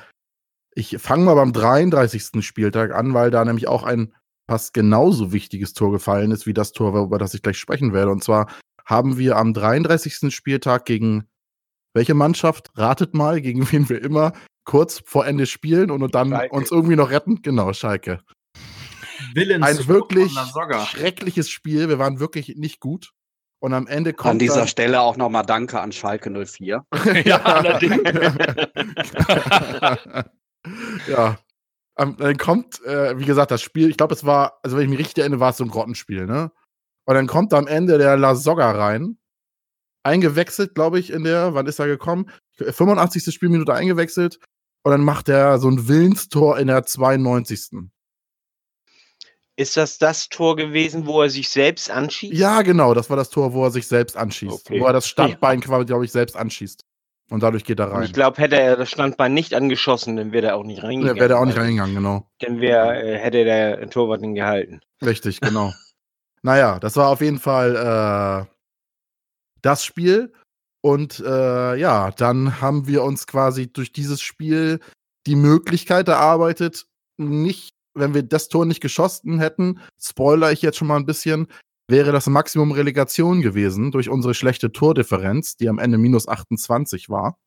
[0.75, 2.45] ich fange mal beim 33.
[2.45, 4.13] Spieltag an, weil da nämlich auch ein
[4.47, 8.11] fast genauso wichtiges Tor gefallen ist wie das Tor, über das ich gleich sprechen werde.
[8.11, 8.47] Und zwar
[8.85, 10.33] haben wir am 33.
[10.33, 11.27] Spieltag gegen
[11.95, 12.71] welche Mannschaft?
[12.75, 14.33] Ratet mal, gegen wen wir immer
[14.65, 16.53] kurz vor Ende spielen und dann Schalke.
[16.53, 17.41] uns irgendwie noch retten.
[17.41, 18.19] Genau, Schalke.
[19.33, 20.33] Willens ein wirklich
[20.87, 21.87] schreckliches Spiel.
[21.87, 23.11] Wir waren wirklich nicht gut.
[23.59, 24.33] Und am Ende kommt.
[24.33, 26.85] An dieser Stelle auch nochmal Danke an Schalke 04.
[27.25, 28.01] ja, allerdings.
[31.07, 31.37] Ja.
[31.95, 34.99] dann kommt, äh, wie gesagt, das Spiel, ich glaube, es war, also wenn ich mich
[34.99, 36.51] richtig erinnere, war es so ein Grottenspiel, ne?
[37.05, 39.17] Und dann kommt am Ende der La Soga rein.
[40.03, 42.29] Eingewechselt, glaube ich, in der, wann ist er gekommen?
[42.57, 43.33] 85.
[43.33, 44.39] Spielminute eingewechselt.
[44.83, 47.89] Und dann macht er so ein Willenstor in der 92.
[49.57, 52.33] Ist das das Tor gewesen, wo er sich selbst anschießt?
[52.33, 54.67] Ja, genau, das war das Tor, wo er sich selbst anschießt.
[54.67, 54.79] Okay.
[54.79, 56.84] Wo er das Standbein quasi, glaube ich, selbst anschießt.
[57.29, 58.03] Und dadurch geht er rein.
[58.03, 61.17] ich glaube, hätte er das Standbein nicht angeschossen, dann wäre er auch nicht reingegangen.
[61.17, 62.29] Dann wäre er auch nicht reingegangen, genau.
[62.39, 64.81] Dann wär, äh, hätte der Torwart ihn gehalten.
[65.03, 65.73] Richtig, genau.
[66.43, 68.51] naja, das war auf jeden Fall äh,
[69.61, 70.31] das Spiel.
[70.81, 74.79] Und äh, ja, dann haben wir uns quasi durch dieses Spiel
[75.25, 76.85] die Möglichkeit erarbeitet,
[77.17, 81.47] nicht wenn wir das Tor nicht geschossen hätten, spoiler ich jetzt schon mal ein bisschen,
[81.87, 87.37] wäre das Maximum Relegation gewesen durch unsere schlechte Tordifferenz, die am Ende minus 28 war.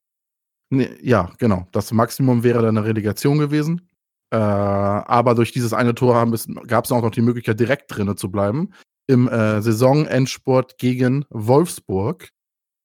[0.71, 1.67] Nee, ja, genau.
[1.73, 3.89] Das Maximum wäre dann eine Relegation gewesen.
[4.31, 6.31] Äh, aber durch dieses eine Tor
[6.67, 8.73] gab es auch noch die Möglichkeit, direkt drinnen zu bleiben.
[9.07, 12.29] Im äh, Saisonendsport gegen Wolfsburg.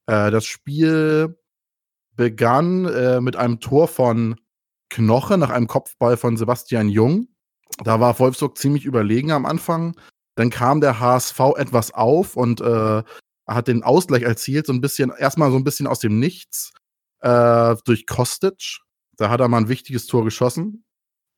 [0.07, 1.37] Äh, das Spiel
[2.15, 4.35] begann äh, mit einem Tor von
[4.89, 7.27] Knoche nach einem Kopfball von Sebastian Jung.
[7.83, 9.97] Da war Wolfsburg ziemlich überlegen am Anfang.
[10.35, 13.03] Dann kam der HSV etwas auf und äh,
[13.47, 16.71] hat den Ausgleich erzielt, so ein bisschen, erstmal so ein bisschen aus dem Nichts
[17.21, 18.79] äh, durch Kostic.
[19.17, 20.85] Da hat er mal ein wichtiges Tor geschossen.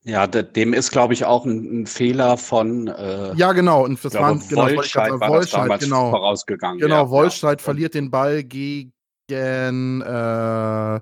[0.03, 2.87] Ja, dem ist, glaube ich, auch ein, ein Fehler von.
[2.87, 3.83] Äh, ja, genau.
[3.83, 6.11] Und das glaube, war, genau, Wolscheid war Wolscheid, genau.
[6.11, 6.79] vorausgegangen.
[6.79, 7.63] Genau, ja, Wolscheid ja.
[7.63, 8.91] verliert den Ball gegen.
[9.31, 10.99] Äh,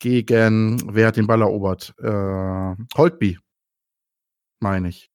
[0.00, 0.94] gegen.
[0.94, 1.94] Wer hat den Ball erobert?
[1.98, 3.38] Äh, Holtby
[4.60, 5.10] meine ich.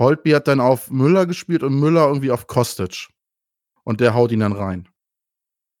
[0.00, 3.08] Holtby hat dann auf Müller gespielt und Müller irgendwie auf Kostic.
[3.84, 4.88] Und der haut ihn dann rein.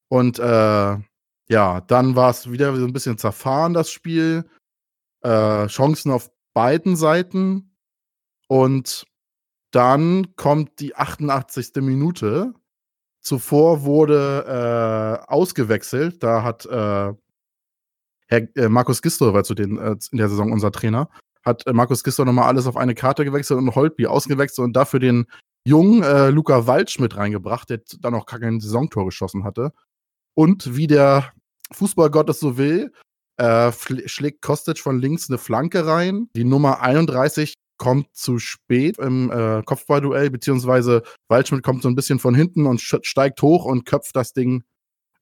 [0.08, 0.98] Und äh,
[1.48, 4.48] ja, dann war es wieder so ein bisschen zerfahren, das Spiel.
[5.22, 7.76] Äh, Chancen auf beiden Seiten.
[8.46, 9.06] Und
[9.70, 11.76] dann kommt die 88.
[11.76, 12.54] Minute.
[13.20, 16.22] Zuvor wurde äh, ausgewechselt.
[16.22, 17.14] Da hat äh,
[18.30, 21.10] Herr äh, Markus Gistel war zu den, äh, in der Saison unser Trainer
[21.44, 25.00] hat äh, Markus Gisdol nochmal alles auf eine Karte gewechselt und Holtby ausgewechselt und dafür
[25.00, 25.26] den
[25.64, 29.72] jungen äh, Luca Waldschmidt reingebracht, der dann auch kein Saisontor geschossen hatte.
[30.34, 31.32] Und wie der
[31.72, 32.92] Fußballgott es so will,
[33.36, 33.72] äh,
[34.06, 36.28] schlägt Kostic von links eine Flanke rein.
[36.34, 42.18] Die Nummer 31 kommt zu spät im äh, Kopfballduell, beziehungsweise Waldschmidt kommt so ein bisschen
[42.18, 44.64] von hinten und steigt hoch und köpft das Ding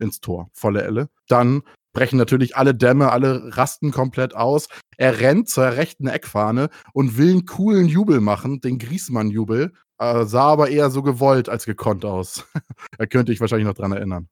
[0.00, 1.08] ins Tor, volle Elle.
[1.28, 1.62] Dann
[1.92, 4.68] brechen natürlich alle Dämme, alle rasten komplett aus.
[4.96, 9.72] Er rennt zur rechten Eckfahne und will einen coolen Jubel machen, den Griesmann-Jubel.
[9.98, 12.46] Äh, sah aber eher so gewollt als gekonnt aus.
[12.98, 14.28] er könnte ich wahrscheinlich noch dran erinnern.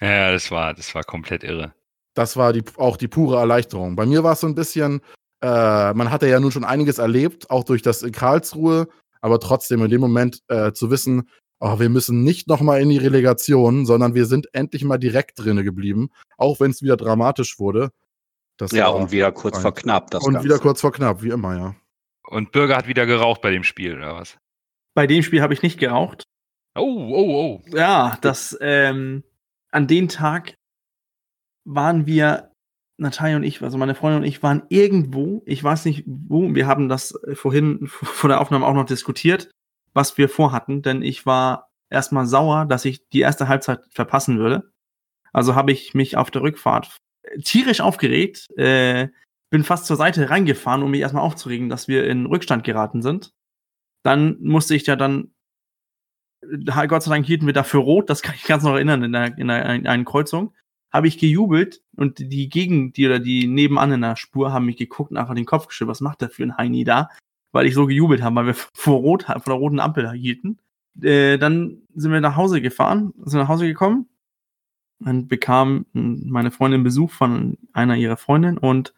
[0.00, 1.72] Ja, das war, das war komplett irre.
[2.14, 3.96] Das war die, auch die pure Erleichterung.
[3.96, 5.00] Bei mir war es so ein bisschen,
[5.42, 8.88] äh, man hatte ja nun schon einiges erlebt, auch durch das in Karlsruhe,
[9.20, 11.28] aber trotzdem in dem Moment äh, zu wissen,
[11.60, 15.64] oh, wir müssen nicht nochmal in die Relegation, sondern wir sind endlich mal direkt drinne
[15.64, 17.90] geblieben, auch wenn es wieder dramatisch wurde.
[18.56, 20.14] Das ja, und wieder kurz vor knapp.
[20.14, 20.44] und Ganze.
[20.44, 21.74] wieder kurz vor knapp, wie immer, ja.
[22.28, 24.38] Und Bürger hat wieder geraucht bei dem Spiel, oder was?
[24.94, 26.24] Bei dem Spiel habe ich nicht geraucht.
[26.74, 27.76] Oh, oh, oh.
[27.76, 29.24] Ja, das, ähm,
[29.70, 30.54] an dem Tag
[31.64, 32.50] waren wir,
[32.98, 36.66] Natalia und ich, also meine Freundin und ich, waren irgendwo, ich weiß nicht wo, wir
[36.66, 39.50] haben das vorhin vor der Aufnahme auch noch diskutiert,
[39.96, 44.70] was wir vorhatten, denn ich war erstmal sauer, dass ich die erste Halbzeit verpassen würde.
[45.32, 46.96] Also habe ich mich auf der Rückfahrt
[47.42, 49.08] tierisch aufgeregt, äh,
[49.50, 53.32] bin fast zur Seite reingefahren, um mich erstmal aufzuregen, dass wir in Rückstand geraten sind.
[54.02, 55.32] Dann musste ich ja dann
[56.88, 59.38] Gott sei Dank hielten wir dafür rot, das kann ich ganz noch erinnern, in, der,
[59.38, 60.54] in, der, in einer Kreuzung,
[60.92, 64.76] habe ich gejubelt und die gegen die oder die nebenan in der Spur haben mich
[64.76, 67.08] geguckt und einfach den Kopf geschüttelt, was macht der für ein Heini da?
[67.56, 70.58] Weil ich so gejubelt habe, weil wir vor Rot, vor der roten Ampel hielten.
[71.00, 74.08] Äh, dann sind wir nach Hause gefahren, sind nach Hause gekommen
[75.00, 78.94] und bekam meine Freundin Besuch von einer ihrer Freundinnen und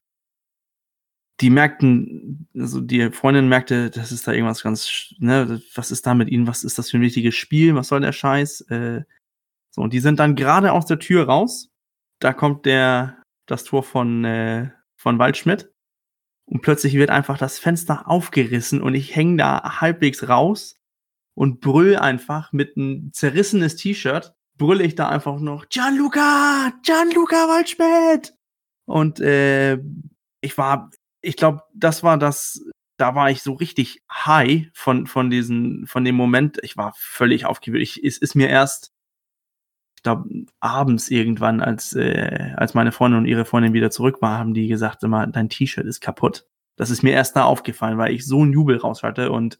[1.41, 6.15] die merkten, also die Freundin merkte, das ist da irgendwas ganz, ne, was ist da
[6.15, 8.63] mit ihnen, was ist das für ein wichtiges Spiel, was soll der Scheiß?
[8.63, 9.05] Äh,
[9.71, 11.71] so, und die sind dann gerade aus der Tür raus.
[12.19, 15.71] Da kommt der, das Tor von, äh, von Waldschmidt.
[16.49, 20.77] Und plötzlich wird einfach das Fenster aufgerissen und ich hänge da halbwegs raus
[21.35, 28.35] und brüll einfach mit ein zerrissenes T-Shirt, brülle ich da einfach noch Gianluca, Gianluca Waldschmidt.
[28.87, 29.79] Und äh,
[30.41, 30.91] ich war
[31.21, 32.63] ich glaube, das war das,
[32.97, 36.59] da war ich so richtig high von, von diesen, von dem Moment.
[36.63, 37.83] Ich war völlig aufgewühlt.
[37.83, 38.93] Ich, es ist mir erst,
[39.99, 40.29] ich glaube,
[40.61, 44.69] abends irgendwann, als, äh, als meine Freundin und ihre Freundin wieder zurück waren, haben die
[44.69, 46.47] gesagt, immer, dein T-Shirt ist kaputt.
[46.77, 49.59] Das ist mir erst da aufgefallen, weil ich so einen Jubel raus hatte und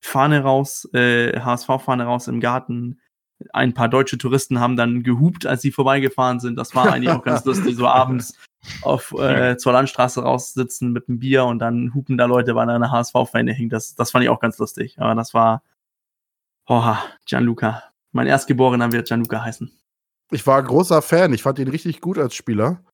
[0.00, 2.98] Fahne raus, äh, HSV-Fahne raus im Garten.
[3.52, 6.56] Ein paar deutsche Touristen haben dann gehupt, als sie vorbeigefahren sind.
[6.56, 8.38] Das war eigentlich auch ganz lustig, so abends
[8.80, 12.74] auf äh, zur Landstraße raussitzen mit einem Bier und dann hupen da Leute, weil da
[12.74, 13.68] eine HSV-Fane hing.
[13.68, 14.98] Das, das fand ich auch ganz lustig.
[14.98, 15.62] Aber das war
[16.66, 17.93] Oha, Gianluca.
[18.14, 19.76] Mein Erstgeborener wird Gianluca heißen.
[20.30, 21.34] Ich war großer Fan.
[21.34, 22.84] Ich fand ihn richtig gut als Spieler.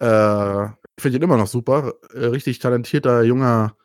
[0.00, 1.94] Äh, ich finde ihn immer noch super.
[2.14, 3.76] Äh, richtig talentierter, junger,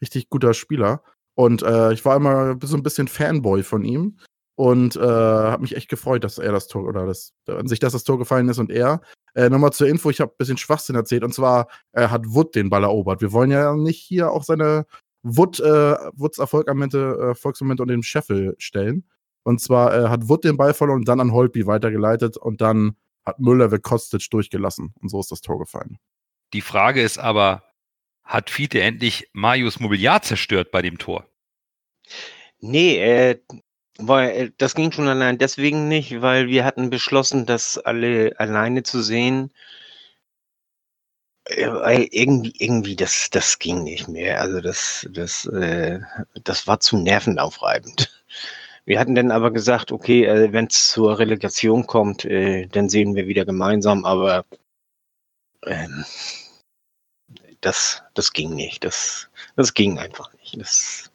[0.00, 1.02] richtig guter Spieler.
[1.34, 4.16] Und äh, ich war immer so ein bisschen Fanboy von ihm
[4.54, 7.94] und äh, habe mich echt gefreut, dass er das Tor oder das, an sich, dass
[7.94, 9.00] das Tor gefallen ist und er.
[9.34, 12.54] Äh, Nochmal zur Info, ich habe ein bisschen Schwachsinn erzählt und zwar äh, hat Wood
[12.54, 13.22] den Ball erobert.
[13.22, 14.86] Wir wollen ja nicht hier auch seine
[15.24, 19.04] Wood, äh, Woods äh, Erfolgsmomente unter den Scheffel stellen.
[19.44, 22.96] Und zwar äh, hat Wood den Ball verloren und dann an Holtby weitergeleitet und dann
[23.24, 25.98] hat Müller Kostic durchgelassen und so ist das Tor gefallen.
[26.52, 27.64] Die Frage ist aber,
[28.24, 31.26] hat Fiete endlich Marius Mobiliar zerstört bei dem Tor?
[32.60, 33.40] Nee, äh,
[33.98, 38.82] weil äh, das ging schon allein deswegen nicht, weil wir hatten beschlossen, das alle alleine
[38.82, 39.52] zu sehen.
[41.44, 44.40] Äh, weil irgendwie, irgendwie, das, das ging nicht mehr.
[44.40, 46.00] Also das, das, äh,
[46.44, 48.21] das war zu nervenaufreibend.
[48.84, 53.14] Wir hatten dann aber gesagt, okay, äh, wenn es zur Relegation kommt, äh, dann sehen
[53.14, 54.44] wir wieder gemeinsam, aber
[55.66, 56.04] ähm,
[57.60, 58.84] das, das ging nicht.
[58.84, 60.60] Das, das ging einfach nicht.
[60.60, 61.12] Das,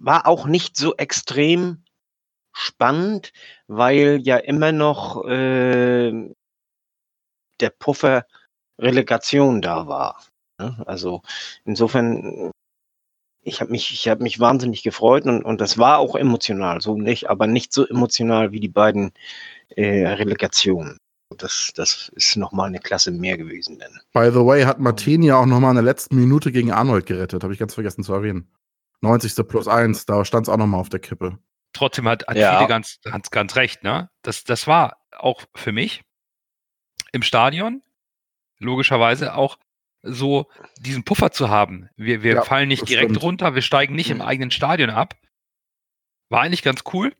[0.00, 1.84] war auch nicht so extrem
[2.52, 3.32] spannend,
[3.68, 6.34] weil ja immer noch äh,
[7.60, 8.26] der Puffer
[8.78, 10.24] Relegation da war.
[10.58, 10.82] Ne?
[10.86, 11.22] Also
[11.64, 12.50] insofern,
[13.42, 16.96] ich habe mich, ich habe mich wahnsinnig gefreut und, und das war auch emotional, so
[16.96, 19.12] nicht, aber nicht so emotional wie die beiden
[19.70, 20.98] äh, Relegationen.
[21.36, 23.78] Das, das ist nochmal eine Klasse mehr gewesen.
[23.78, 24.00] Denn.
[24.12, 27.44] By the way, hat Martin ja auch nochmal in der letzten Minute gegen Arnold gerettet,
[27.44, 28.50] habe ich ganz vergessen zu erwähnen.
[29.02, 29.46] 90.
[29.46, 31.38] plus 1, da stand es auch nochmal auf der Kippe.
[31.72, 32.56] Trotzdem hat, hat ja.
[32.56, 34.10] viele ganz, ganz, ganz recht, ne?
[34.22, 36.02] Das, das war auch für mich
[37.12, 37.82] im Stadion
[38.58, 39.56] logischerweise auch
[40.02, 41.88] so diesen Puffer zu haben.
[41.96, 43.22] Wir, wir ja, fallen nicht direkt stimmt.
[43.22, 44.16] runter, wir steigen nicht mhm.
[44.16, 45.14] im eigenen Stadion ab.
[46.30, 47.14] War eigentlich ganz cool.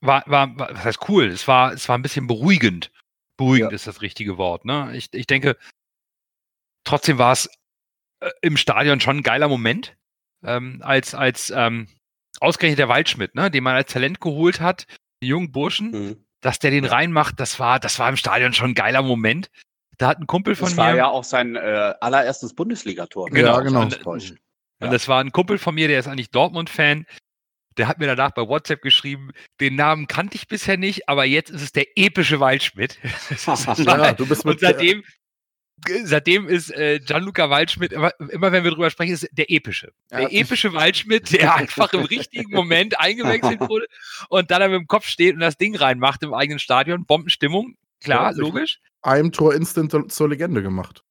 [0.00, 1.26] War, war, war was heißt cool?
[1.26, 2.90] Es war, es war ein bisschen beruhigend.
[3.36, 3.74] Beruhigend ja.
[3.74, 4.64] ist das richtige Wort.
[4.64, 4.96] Ne?
[4.96, 5.56] Ich, ich denke,
[6.84, 7.50] trotzdem war es
[8.20, 9.96] äh, im Stadion schon ein geiler Moment
[10.44, 11.88] ähm, als, als ähm,
[12.40, 14.86] ausgerechnet der Waldschmidt, ne, den man als Talent geholt hat,
[15.22, 16.26] den jungen Burschen, mhm.
[16.40, 19.50] dass der den reinmacht, das war, das war im Stadion schon ein geiler Moment.
[19.98, 20.82] Da hat ein Kumpel von Das mir.
[20.82, 23.28] war ja auch sein äh, allererstes Bundesligator.
[23.30, 23.82] Genau, Ja, genau.
[23.82, 24.34] Und, Täuscht.
[24.80, 27.06] und das war ein Kumpel von mir, der ist eigentlich Dortmund-Fan.
[27.76, 29.30] Der hat mir danach bei WhatsApp geschrieben,
[29.60, 32.98] den Namen kannte ich bisher nicht, aber jetzt ist es der epische Waldschmidt.
[33.28, 35.02] Das ist- Ja, du bist und mit seitdem,
[36.04, 39.92] seitdem ist äh, Gianluca Waldschmidt, immer, immer wenn wir drüber sprechen, ist der epische.
[40.10, 40.28] Der Ja.
[40.30, 43.86] epische Waldschmidt, der einfach im richtigen Moment eingewechselt wurde
[44.28, 47.04] und dann mit dem Kopf steht und das Ding reinmacht im eigenen Stadion.
[47.06, 48.78] Bombenstimmung, klar, Ja, logisch.
[49.04, 51.02] Einem Tor instant zur Legende gemacht.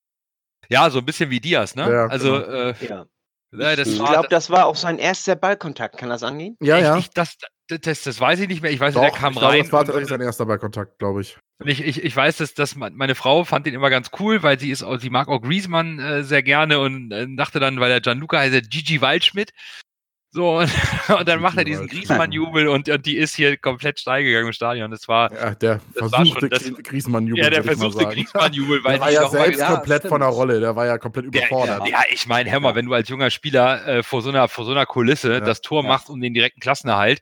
[0.70, 1.92] Ja, so ein bisschen wie Diaz, ne?
[1.92, 2.48] Ja, also, genau.
[2.48, 3.06] äh, Ja.
[3.76, 5.98] das Ich glaube, das war auch sein erster Ballkontakt.
[5.98, 6.58] Kann das angehen?
[6.62, 6.98] Ja, ich, ja.
[6.98, 7.38] Ich, das,
[7.68, 8.72] das, das weiß ich nicht mehr.
[8.72, 9.62] Ich weiß, Doch, der kam ich glaube, rein.
[9.64, 11.38] das war tatsächlich sein erster Ballkontakt, glaube ich.
[11.66, 14.60] Ich, ich, ich weiß, dass, dass mein- meine Frau fand den immer ganz cool, weil
[14.60, 17.90] sie ist auch, sie mag auch Griezmann äh, sehr gerne und äh, dachte dann, weil
[17.90, 19.52] der Gianluca heißt Gigi Waldschmidt.
[20.36, 20.70] So, und,
[21.20, 22.08] und dann macht er diesen Waldschmidt.
[22.08, 24.90] Griezmann-Jubel und, und die ist hier komplett steil gegangen im Stadion.
[24.90, 27.44] Das war Ja, der Das war versuchte schon- das- Grie- Griezmann-Jubel.
[27.44, 28.12] ja der versuchte sagen.
[28.16, 30.10] Griezmann-Jubel, weil Der war ja selbst Ja, komplett stimmt.
[30.10, 31.88] von der Rolle, der war ja komplett Der, überfordert.
[31.88, 34.66] ja, ich meine, hör mal, wenn du als junger Spieler äh, vor, so einer, vor
[34.66, 35.88] so einer Kulisse Ja, das Tor ja.
[35.90, 37.22] machst um den direkten Klassenerhalt,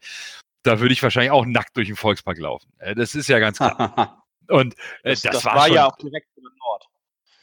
[0.64, 2.72] da würde ich wahrscheinlich auch nackt durch den Volkspark laufen.
[2.80, 4.24] Äh, das ist ja ganz klar.
[4.48, 6.44] Und äh, das, war, schon, ja auch direkt der.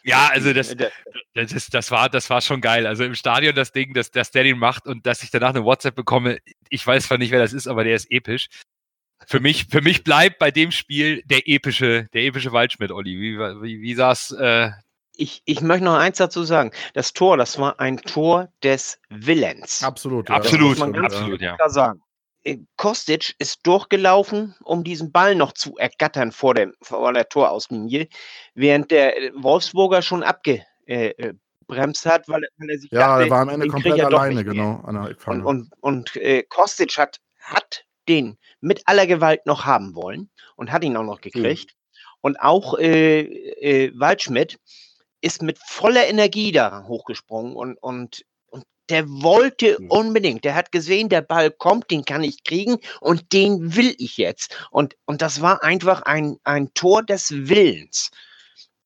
[0.09, 0.91] Ja, also das, Äh,
[1.35, 2.87] das, ist, das, war, das war schon geil.
[2.87, 5.65] Also im Stadion das Ding, dass, dass der den macht und dass ich danach eine
[5.65, 6.39] WhatsApp bekomme,
[6.69, 8.49] ich weiß zwar nicht, wer das ist, aber der ist episch.
[9.27, 13.21] Für mich, für mich bleibt bei dem Spiel der epische, der epische Waldschmidt, Olli.
[13.21, 14.31] Wie, wie, wie sah's?
[14.31, 14.71] Äh,
[15.17, 16.71] Ich, ich möchte noch eins dazu sagen.
[16.95, 19.83] Das Tor, das war ein Tor des Willens.
[19.83, 20.29] Absolut.
[20.29, 21.57] ja, absolut, das muss man ganz absolut, ja.
[21.57, 22.01] klar sagen.
[22.49, 28.09] Äh, Kostic ist durchgelaufen, um diesen Ball noch zu ergattern vor, dem, vor der Torauslinie,
[28.55, 33.25] während der äh, Wolfsburger schon abgebremst äh, hat, weil, er- weil er sich Ja, dachte,
[33.25, 37.19] er war am Ende komplett alleine, genau, an der Und, und, und äh, Kostic hat,
[37.41, 41.75] hat den mit aller Gewalt noch haben wollen und hat ihn auch noch gekriegt.
[42.21, 44.59] Und auch äh, äh, Waldschmidt
[45.21, 48.25] ist mit voller Energie da hochgesprungen und, und
[48.91, 49.91] der wollte Mhm.
[49.91, 50.45] unbedingt.
[50.45, 54.67] Der hat gesehen, der Ball kommt, den kann ich kriegen und den will ich jetzt.
[54.71, 58.11] Und, und das war einfach ein, ein Tor des Willens.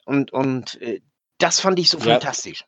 [0.05, 1.01] Und, und äh,
[1.39, 2.05] das fand ich so Ja.
[2.15, 2.65] fantastisch.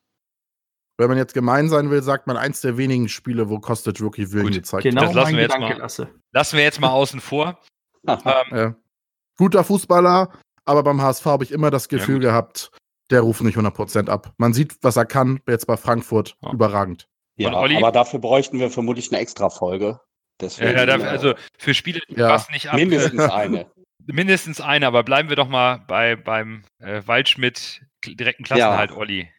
[0.96, 4.30] Wenn man jetzt gemein sein will, sagt man eins der wenigen Spiele, wo Kostic wirklich
[4.30, 5.76] Willen Gut, gezeigt Genau Das lassen wir jetzt mal.
[5.76, 6.08] Lasse.
[6.32, 7.58] lassen wir jetzt mal außen vor.
[8.06, 8.56] Ähm.
[8.56, 8.74] Ja.
[9.38, 10.30] Guter Fußballer,
[10.66, 12.22] aber beim HSV habe ich immer das Gefühl gut.
[12.24, 12.70] gehabt,
[13.10, 14.34] der ruft nicht 100% ab.
[14.36, 16.52] Man sieht, was er kann, jetzt bei Frankfurt, Ja.
[16.52, 17.08] überragend.
[17.36, 17.76] Ja, Und Olli?
[17.76, 19.86] aber dafür bräuchten wir vermutlich eine extra Folge.
[19.86, 19.98] ja,
[20.40, 22.28] Deswegen, ja, da, äh, also für Spiele Ja.
[22.28, 22.76] passt nicht ab.
[22.76, 23.66] mindestens eine.
[24.06, 29.30] Mindestens eine, aber bleiben wir doch mal bei, beim äh, Waldschmidt direkten Klassenhalt, Olli.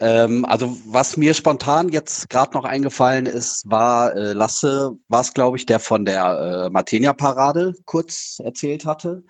[0.00, 5.32] Ähm, also was mir spontan jetzt gerade noch eingefallen ist, war äh, Lasse, war es
[5.32, 9.22] glaube ich, der von der äh, Martenia-Parade kurz erzählt hatte.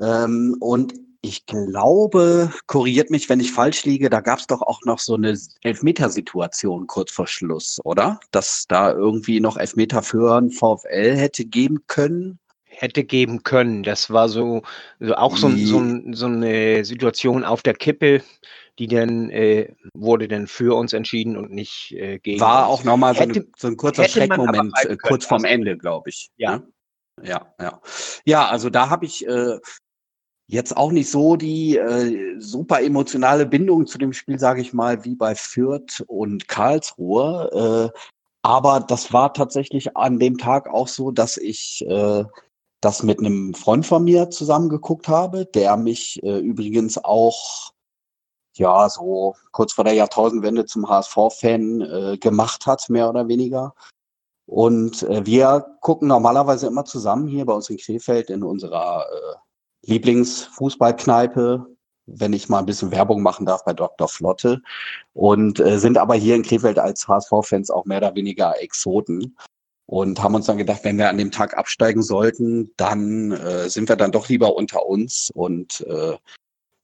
[0.00, 4.80] Ähm, und ich glaube, korrigiert mich, wenn ich falsch liege, da gab es doch auch
[4.84, 8.20] noch so eine Elfmetersituation kurz vor Schluss, oder?
[8.30, 12.38] Dass da irgendwie noch Elfmeter für einen VfL hätte geben können.
[12.72, 13.82] hätte geben können.
[13.82, 14.62] Das war so,
[15.00, 18.22] so auch so, ein- so, ein- so eine Situation auf der Kippe,
[18.78, 22.80] die dann äh, wurde dann für uns entschieden und nicht äh, gegen War uns.
[22.80, 26.30] auch nochmal so, eine, so ein kurzer Schreckmoment äh, kurz vorm also- Ende, glaube ich.
[26.36, 26.58] Ja.
[26.58, 26.68] ne?
[27.22, 27.82] Ja, ja.
[28.24, 29.58] Ja, also da habe ich äh,
[30.50, 35.04] jetzt auch nicht so die äh, super emotionale Bindung zu dem Spiel, sage ich mal,
[35.04, 37.92] wie bei Fürth und Karlsruhe.
[37.94, 37.98] Äh,
[38.42, 42.24] aber das war tatsächlich an dem Tag auch so, dass ich äh,
[42.80, 47.72] das mit einem Freund von mir zusammengeguckt habe, der mich äh, übrigens auch
[48.56, 53.74] ja so kurz vor der Jahrtausendwende zum HSV-Fan äh, gemacht hat, mehr oder weniger.
[54.46, 59.49] Und äh, wir gucken normalerweise immer zusammen hier bei uns in Krefeld in unserer äh,
[59.86, 61.66] Lieblingsfußballkneipe,
[62.06, 64.08] wenn ich mal ein bisschen Werbung machen darf bei Dr.
[64.08, 64.62] Flotte.
[65.12, 69.36] Und äh, sind aber hier in Krefeld als HSV-Fans auch mehr oder weniger Exoten.
[69.86, 73.88] Und haben uns dann gedacht, wenn wir an dem Tag absteigen sollten, dann äh, sind
[73.88, 76.16] wir dann doch lieber unter uns und äh,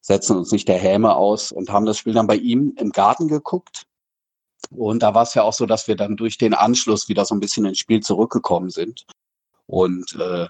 [0.01, 3.29] setzen uns nicht der Häme aus und haben das Spiel dann bei ihm im Garten
[3.29, 3.87] geguckt.
[4.71, 7.35] Und da war es ja auch so, dass wir dann durch den Anschluss wieder so
[7.35, 9.07] ein bisschen ins Spiel zurückgekommen sind.
[9.67, 10.47] Und äh,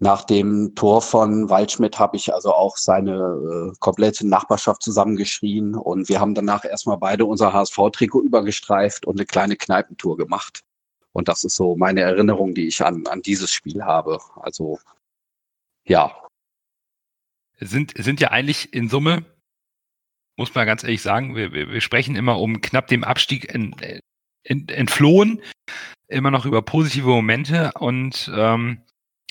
[0.00, 6.08] nach dem Tor von Waldschmidt habe ich also auch seine äh, komplette Nachbarschaft zusammengeschrien und
[6.08, 10.62] wir haben danach erstmal beide unser HSV-Trikot übergestreift und eine kleine Kneipentour gemacht.
[11.12, 14.18] Und das ist so meine Erinnerung, die ich an, an dieses Spiel habe.
[14.36, 14.80] Also
[15.86, 16.12] ja,
[17.60, 19.24] Sind, sind ja eigentlich in Summe,
[20.36, 23.76] muss man ganz ehrlich sagen, wir, wir, wir sprechen immer um knapp dem Abstieg ent,
[24.42, 25.40] ent, entflohen,
[26.08, 28.82] immer noch über positive Momente und ähm,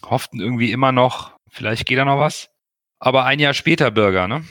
[0.04, 2.50] hofften irgendwie immer noch, Vielleicht geht da noch was.
[3.00, 4.44] Aber ein Jahr später, Bürger, ne?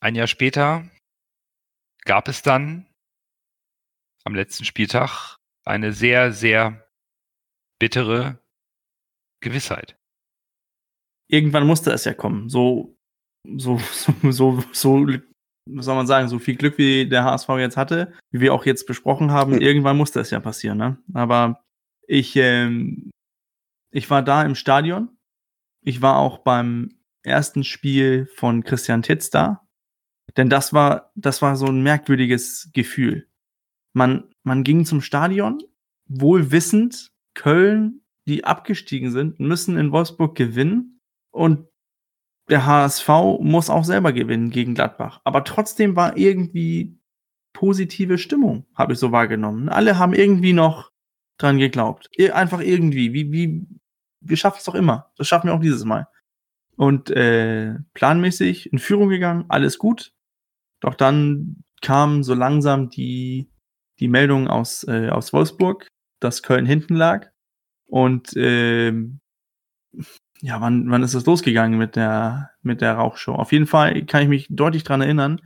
[0.00, 0.88] Ein Jahr später
[2.04, 2.86] gab es dann
[4.24, 5.36] am letzten Spieltag
[5.66, 6.88] eine sehr, sehr
[7.80, 8.38] bittere
[9.40, 9.96] Gewissheit.
[11.28, 12.48] Irgendwann musste es ja kommen.
[12.48, 12.96] So,
[13.56, 15.06] so, so, so, so
[15.66, 18.66] was soll man sagen, so viel Glück wie der HSV jetzt hatte, wie wir auch
[18.66, 19.62] jetzt besprochen haben, Hm.
[19.62, 21.02] irgendwann musste es ja passieren, ne?
[21.12, 21.64] Aber
[22.06, 23.10] ich, ähm,
[23.94, 25.08] ich war da im Stadion.
[25.80, 29.68] Ich war auch beim ersten Spiel von Christian Titz da.
[30.36, 33.28] Denn das war, das war so ein merkwürdiges Gefühl.
[33.92, 35.62] Man, man ging zum Stadion,
[36.06, 41.00] wohl wissend, Köln, die abgestiegen sind, müssen in Wolfsburg gewinnen.
[41.30, 41.68] Und
[42.50, 43.08] der HSV
[43.40, 45.20] muss auch selber gewinnen gegen Gladbach.
[45.22, 46.98] Aber trotzdem war irgendwie
[47.52, 49.68] positive Stimmung, habe ich so wahrgenommen.
[49.68, 50.90] Alle haben irgendwie noch
[51.38, 52.10] dran geglaubt.
[52.32, 53.12] Einfach irgendwie.
[53.12, 53.66] Wie, wie,
[54.24, 55.10] wir schaffen es doch immer.
[55.16, 56.08] Das schaffen wir auch dieses Mal.
[56.76, 60.12] Und äh, planmäßig in Führung gegangen, alles gut.
[60.80, 63.48] Doch dann kam so langsam die,
[64.00, 65.88] die Meldung aus, äh, aus Wolfsburg,
[66.20, 67.28] dass Köln hinten lag.
[67.86, 69.20] Und ähm,
[70.40, 73.34] ja, wann, wann ist es losgegangen mit der, mit der Rauchshow?
[73.34, 75.40] Auf jeden Fall kann ich mich deutlich dran erinnern.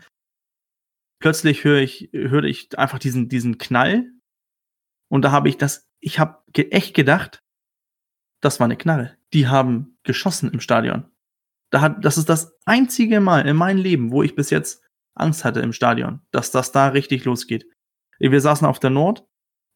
[1.20, 4.10] Plötzlich höre ich, hörte ich einfach diesen, diesen Knall.
[5.08, 7.42] Und da habe ich das, ich habe echt gedacht,
[8.40, 9.16] das war eine Knarre.
[9.32, 11.04] Die haben geschossen im Stadion.
[11.70, 14.82] Da hat, das ist das einzige Mal in meinem Leben, wo ich bis jetzt
[15.14, 17.66] Angst hatte im Stadion, dass das da richtig losgeht.
[18.18, 19.26] Wir saßen auf der Nord,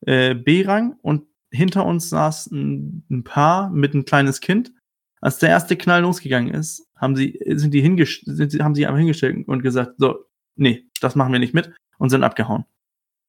[0.07, 4.73] äh, B-Rang, und hinter uns saß ein, ein Paar mit ein kleines Kind.
[5.21, 8.99] Als der erste Knall losgegangen ist, haben sie, sind die hingest sind, haben sie einfach
[8.99, 10.25] hingestellt und gesagt, so,
[10.57, 12.65] nee, das machen wir nicht mit und sind abgehauen.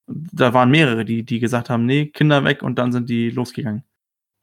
[0.07, 3.83] Da waren mehrere, die, die gesagt haben, nee, Kinder weg und dann sind die losgegangen.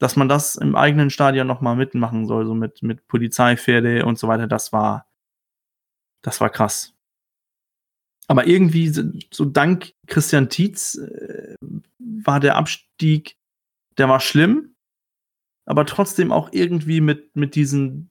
[0.01, 4.27] Dass man das im eigenen Stadion nochmal mitmachen soll, so mit, mit Polizeipferde und so
[4.27, 5.05] weiter, das war,
[6.23, 6.95] das war krass.
[8.27, 8.87] Aber irgendwie,
[9.31, 11.55] so dank Christian Tietz, äh,
[11.99, 13.37] war der Abstieg,
[13.99, 14.75] der war schlimm,
[15.65, 18.09] aber trotzdem auch irgendwie mit, mit diesen,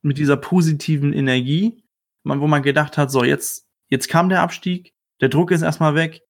[0.00, 1.84] mit dieser positiven Energie,
[2.24, 6.22] wo man gedacht hat, so, jetzt, jetzt kam der Abstieg, der Druck ist erstmal weg,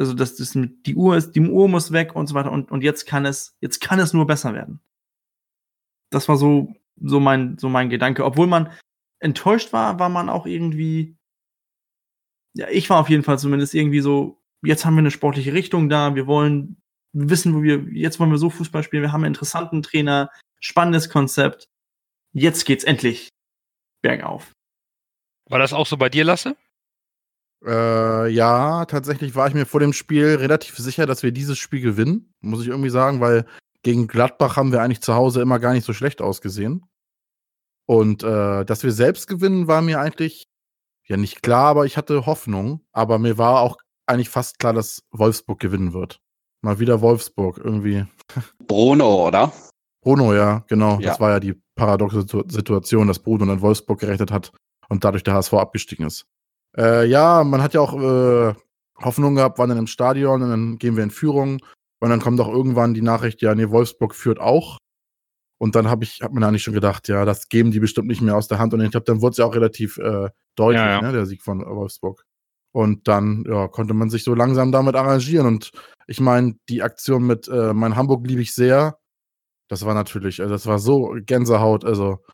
[0.00, 2.82] also das, das, die Uhr ist, die Uhr muss weg und so weiter und, und
[2.82, 4.80] jetzt kann es, jetzt kann es nur besser werden.
[6.10, 8.24] Das war so, so mein, so mein Gedanke.
[8.24, 8.72] Obwohl man
[9.18, 11.18] enttäuscht war, war man auch irgendwie,
[12.56, 15.90] ja, ich war auf jeden Fall zumindest irgendwie so, jetzt haben wir eine sportliche Richtung
[15.90, 16.80] da, wir wollen
[17.12, 20.30] wissen, wo wir, jetzt wollen wir so Fußball spielen, wir haben einen interessanten Trainer,
[20.60, 21.68] spannendes Konzept,
[22.32, 23.28] jetzt geht's endlich
[24.02, 24.52] bergauf.
[25.50, 26.56] War das auch so bei dir, Lasse?
[27.64, 31.80] Äh, ja, tatsächlich war ich mir vor dem Spiel relativ sicher, dass wir dieses Spiel
[31.80, 33.44] gewinnen, muss ich irgendwie sagen, weil
[33.82, 36.84] gegen Gladbach haben wir eigentlich zu Hause immer gar nicht so schlecht ausgesehen.
[37.86, 40.46] Und äh, dass wir selbst gewinnen, war mir eigentlich
[41.06, 42.84] ja nicht klar, aber ich hatte Hoffnung.
[42.92, 46.20] Aber mir war auch eigentlich fast klar, dass Wolfsburg gewinnen wird.
[46.62, 48.04] Mal wieder Wolfsburg irgendwie.
[48.66, 49.52] Bruno, oder?
[50.02, 50.98] Bruno, ja, genau.
[51.00, 51.10] Ja.
[51.10, 54.52] Das war ja die paradoxe Situ- Situation, dass Bruno dann Wolfsburg gerechnet hat
[54.88, 56.26] und dadurch der HSV abgestiegen ist.
[56.76, 58.54] Äh, ja, man hat ja auch äh,
[59.02, 61.60] Hoffnung gehabt, waren dann im Stadion und dann gehen wir in Führung.
[62.00, 64.78] Und dann kommt auch irgendwann die Nachricht, ja, nee, Wolfsburg führt auch.
[65.58, 68.22] Und dann habe ich, hat man eigentlich schon gedacht, ja, das geben die bestimmt nicht
[68.22, 68.72] mehr aus der Hand.
[68.72, 71.02] Und ich glaube, dann wurde es ja auch relativ äh, deutlich, Ja, ja.
[71.02, 72.24] Ne, der Sieg von Wolfsburg.
[72.72, 75.46] Und dann ja, konnte man sich so langsam damit arrangieren.
[75.46, 75.70] Und
[76.06, 78.98] ich meine, die Aktion mit äh, mein Hamburg liebe ich sehr.
[79.68, 81.84] Das war natürlich, also das war so Gänsehaut.
[81.84, 82.24] Also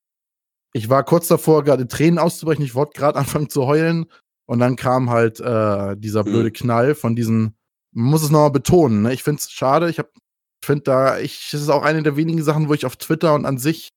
[0.73, 2.65] ich war kurz davor, gerade Tränen auszubrechen.
[2.65, 4.07] Ich wollte gerade anfangen zu heulen.
[4.47, 6.31] Und dann kam halt äh, dieser Mhm.
[6.31, 7.57] blöde Knall von diesen,
[7.93, 9.13] man muss es nochmal betonen, ne?
[9.13, 9.91] ich finde es schade.
[9.91, 10.01] Ich
[10.65, 13.45] finde da, ich, das ist auch eine der wenigen Sachen, wo ich auf Twitter und
[13.47, 13.91] an sich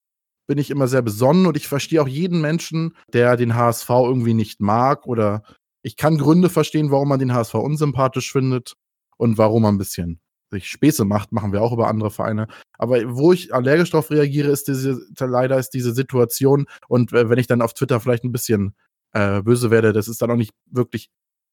[0.47, 4.33] bin ich immer sehr besonnen und ich verstehe auch jeden Menschen, der den HSV irgendwie
[4.33, 5.43] nicht mag oder
[5.83, 8.73] ich kann Gründe verstehen, warum man den HSV unsympathisch findet
[9.17, 10.19] und warum man ein bisschen
[10.51, 12.47] sich Späße macht, machen wir auch über andere Vereine.
[12.79, 17.37] Aber wo ich allergisch darauf reagiere, ist diese, leider ist diese Situation und äh, wenn
[17.37, 18.73] ich dann auf Twitter vielleicht ein bisschen
[19.13, 21.09] äh, böse werde, das ist dann auch nicht wirklich,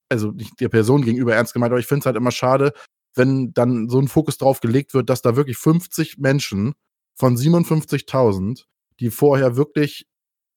[0.09, 2.73] also nicht der Person gegenüber ernst gemeint, aber ich finde es halt immer schade,
[3.15, 6.75] wenn dann so ein Fokus drauf gelegt wird, dass da wirklich 50 Menschen
[7.15, 8.65] von 57.000,
[9.01, 10.07] die vorher wirklich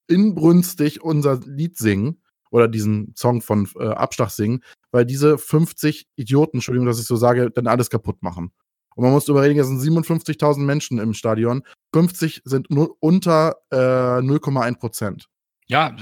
[0.08, 6.58] inbrünstig unser Lied singen oder diesen Song von äh, Abstach singen, weil diese 50 Idioten,
[6.58, 8.52] Entschuldigung, dass ich so sage, dann alles kaputt machen.
[8.96, 11.62] Und man muss überlegen, es sind 57.000 Menschen im Stadion,
[11.94, 15.26] 50 sind nur unter äh, 0,1 Prozent.
[15.68, 15.96] Ja,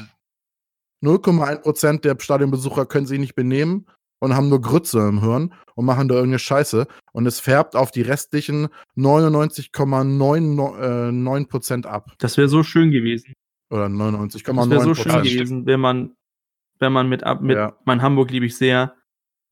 [1.03, 3.87] 0,1 Prozent der Stadionbesucher können sich nicht benehmen
[4.21, 7.91] und haben nur Grütze im Hirn und machen da irgendeine Scheiße und es färbt auf
[7.93, 12.13] die restlichen 99,99% äh, ab.
[12.19, 13.33] Das wäre so schön gewesen.
[13.71, 14.11] Oder Das wäre
[14.57, 14.81] 99,9%.
[14.83, 16.15] so schön gewesen, wenn man,
[16.79, 17.77] wenn man mit, ab- mit Ja.
[17.85, 18.95] mein Hamburg liebe ich sehr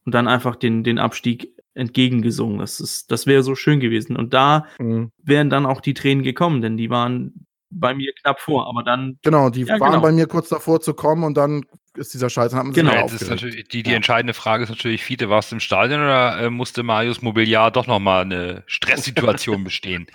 [0.05, 2.59] und dann einfach den, den Abstieg entgegengesungen.
[2.59, 4.17] Das ist, das wäre so schön gewesen.
[4.17, 5.11] Und da Mhm.
[5.23, 9.19] wären dann auch die Tränen gekommen, denn die waren bei mir knapp vor, aber dann,
[9.23, 10.03] Genau, die Ja, waren genau.
[10.03, 11.65] bei mir kurz davor zu kommen und dann
[11.95, 12.93] ist dieser Scheiß, dann hat man Genau.
[12.93, 13.97] Jetzt ist natürlich, die, die Ja.
[13.97, 17.87] entscheidende Frage ist natürlich, Fiete, warst du im Stadion oder äh, musste Marius Mobiliar doch
[17.87, 20.07] nochmal eine Stresssituation bestehen?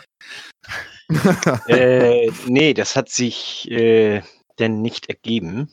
[1.68, 4.22] äh, nee, das hat sich äh,
[4.60, 5.70] denn nicht ergeben.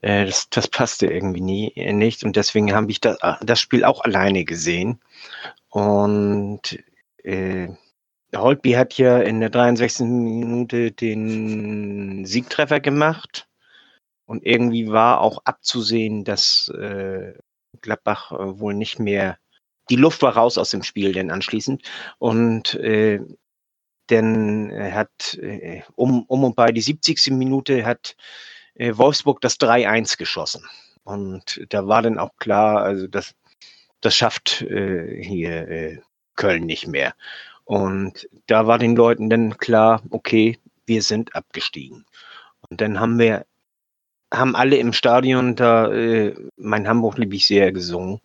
[0.00, 3.84] Äh, das, das passte irgendwie nie, äh, nicht und deswegen habe ich das, das Spiel
[3.84, 5.00] auch alleine gesehen.
[5.68, 6.78] Und
[7.22, 7.68] äh,
[8.36, 10.06] Holtby hat ja in der 63.
[10.06, 13.48] Minute den Siegtreffer gemacht.
[14.26, 17.34] Und irgendwie war auch abzusehen, dass äh,
[17.82, 19.38] Gladbach äh, wohl nicht mehr.
[19.90, 21.82] Die Luft war raus aus dem Spiel, denn anschließend.
[22.18, 23.20] Und äh,
[24.10, 27.32] denn er hat äh, um, um und bei die 70.
[27.32, 28.16] Minute hat
[28.74, 30.64] äh, Wolfsburg das 3-1 geschossen.
[31.04, 33.34] Und da war dann auch klar, also das,
[34.00, 35.98] das schafft äh, hier äh,
[36.36, 37.14] Köln nicht mehr.
[37.64, 42.04] Und da war den Leuten dann klar, okay, wir sind abgestiegen.
[42.68, 43.46] Und dann haben wir,
[44.32, 48.20] haben alle im Stadion da äh, mein Hamburg liebe ich sehr gesungen.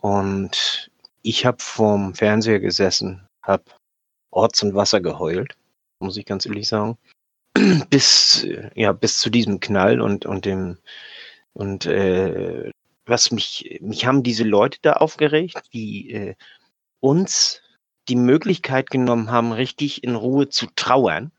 [0.00, 0.90] Und
[1.22, 3.64] ich habe vorm Fernseher gesessen, habe
[4.30, 5.56] Orts und Wasser geheult,
[5.98, 6.96] muss ich ganz ehrlich sagen.
[7.90, 10.78] bis, äh, ja, bis zu diesem Knall und, und dem,
[11.52, 12.70] und äh,
[13.06, 16.34] was mich, mich haben diese Leute da aufgeregt, die äh,
[17.00, 17.62] uns
[18.08, 21.32] die Möglichkeit genommen haben, richtig in Ruhe zu trauern.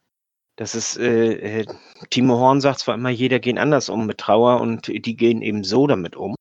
[0.56, 1.66] Das ist, äh, äh,
[2.10, 5.64] Timo Horn sagt zwar immer, jeder geht anders um mit Trauer und die gehen eben
[5.64, 6.36] so damit um.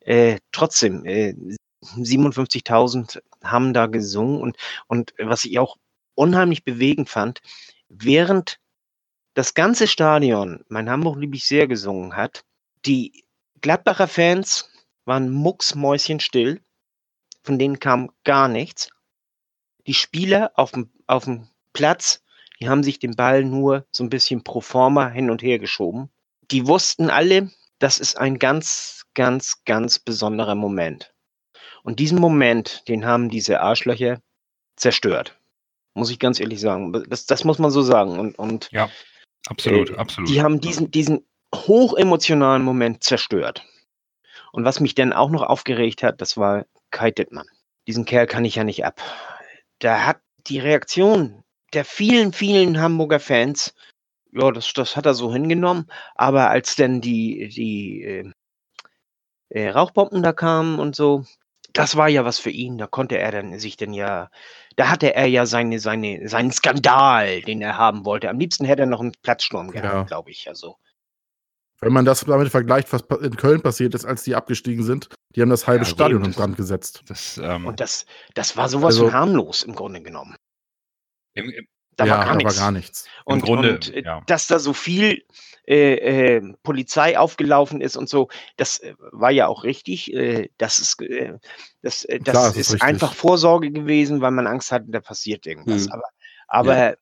[0.00, 1.34] Äh, trotzdem, äh,
[1.82, 4.56] 57.000 haben da gesungen und,
[4.86, 5.76] und was ich auch
[6.14, 7.40] unheimlich bewegend fand,
[7.88, 8.58] während
[9.34, 12.44] das ganze Stadion mein Hamburg liebe ich sehr gesungen hat,
[12.86, 13.24] die
[13.60, 14.70] Gladbacher Fans
[15.04, 16.62] waren mucksmäuschenstill,
[17.42, 18.90] von denen kam gar nichts.
[19.86, 22.22] Die Spieler auf dem, auf dem Platz,
[22.60, 26.10] die haben sich den Ball nur so ein bisschen pro forma hin und her geschoben.
[26.50, 31.12] Die wussten alle, das ist ein ganz, ganz, ganz besonderer Moment.
[31.82, 34.20] Und diesen Moment, den haben diese Arschlöcher
[34.76, 35.38] zerstört.
[35.92, 36.92] Muss ich ganz ehrlich sagen.
[37.08, 38.18] Das, das muss man so sagen.
[38.18, 38.88] Und, und Ja,
[39.46, 40.30] absolut, äh, absolut.
[40.30, 43.64] die haben diesen, diesen hochemotionalen Moment zerstört.
[44.52, 47.46] Und was mich dann auch noch aufgeregt hat, das war Kai Dittmann.
[47.86, 49.00] Diesen Kerl kann ich ja nicht ab.
[49.84, 53.74] Da hat die Reaktion der vielen, vielen Hamburger Fans,
[54.32, 55.90] ja, das, das hat er so hingenommen.
[56.14, 58.32] Aber als dann die, die äh,
[59.50, 61.26] äh, Rauchbomben da kamen und so,
[61.74, 62.78] das war ja was für ihn.
[62.78, 64.30] Da konnte er dann sich dann ja,
[64.76, 68.30] da hatte er ja seine, seine, seinen Skandal, den er haben wollte.
[68.30, 70.02] Am liebsten hätte er noch einen Platzsturm gehabt, Ja.
[70.04, 70.48] glaube ich.
[70.48, 70.78] Also.
[71.80, 75.42] Wenn man das damit vergleicht, was in Köln passiert ist, als die abgestiegen sind, die
[75.42, 77.02] haben das halbe Ja, Stadion in Brand gesetzt.
[77.08, 80.36] Das, ähm, Und das, das war sowas Also- von harmlos im Grunde genommen.
[81.34, 81.66] im, im,
[81.96, 82.56] Da ja, war gar da nichts.
[82.56, 83.08] war gar nichts.
[83.24, 84.20] Und, Grunde, und äh, ja.
[84.26, 85.24] dass da so viel
[85.66, 90.12] äh, äh, Polizei aufgelaufen ist und so, das äh, war ja auch richtig.
[90.12, 91.38] Äh, das ist, äh,
[91.82, 95.46] das, äh, das Klar, ist ist, einfach Vorsorge gewesen, weil man Angst hatte, da passiert
[95.46, 95.84] irgendwas.
[95.86, 95.92] Hm.
[95.92, 96.04] Aber,
[96.48, 96.96] aber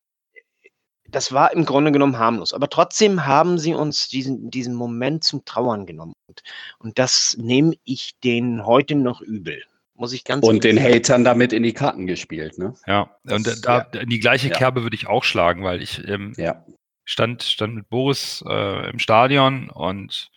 [1.13, 2.53] das war im Grunde genommen harmlos.
[2.53, 6.13] Aber trotzdem haben sie uns diesen, diesen Moment zum Trauern genommen.
[6.27, 6.43] Und,
[6.79, 9.63] und das nehme ich denen heute noch übel.
[9.95, 10.93] Muss ich ganz Und den sagen.
[10.93, 12.73] Hatern damit in die Karten gespielt, ne?
[12.87, 14.55] ja, und Das- da, in die gleiche Ja.
[14.55, 16.65] Kerbe würde ich auch schlagen, weil ich ähm, Ja.
[17.05, 20.29] stand, stand mit Boris äh, im Stadion und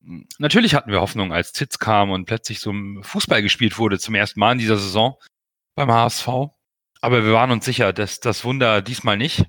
[0.00, 3.98] mh, natürlich hatten wir Hoffnung, als Zitz kam und plötzlich so ein Fußball gespielt wurde
[3.98, 5.18] zum ersten Mal in dieser Saison
[5.74, 6.26] beim HSV.
[7.02, 9.44] Aber wir waren uns sicher, dass das Wunder diesmal nicht.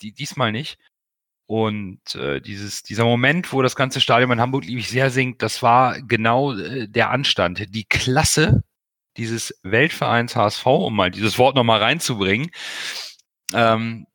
[0.00, 0.78] Die, diesmal nicht.
[1.46, 5.42] Und äh, dieses, dieser Moment, wo das ganze Stadion in Hamburg lieb ich sehr singt,
[5.42, 8.64] das war genau äh, der Anstand, die Klasse
[9.16, 12.50] dieses Weltvereins HSV, um mal dieses Wort nochmal reinzubringen.
[13.52, 14.06] Ähm,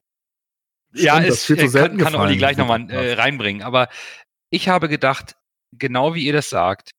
[0.93, 3.63] ja, Stimmt, das es zu äh, kann, kann Olli gefallen, gleich nochmal äh, reinbringen.
[3.63, 3.89] Aber
[4.51, 5.35] ich habe gedacht,
[5.71, 6.91] genau wie ihr das sagt,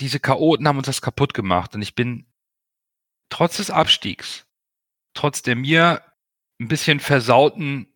[0.00, 1.74] diese Chaoten haben uns das kaputt gemacht.
[1.74, 2.26] Und ich bin
[3.28, 4.46] trotz des Abstiegs,
[5.14, 6.02] trotz der mir
[6.62, 7.88] ein bisschen versauten,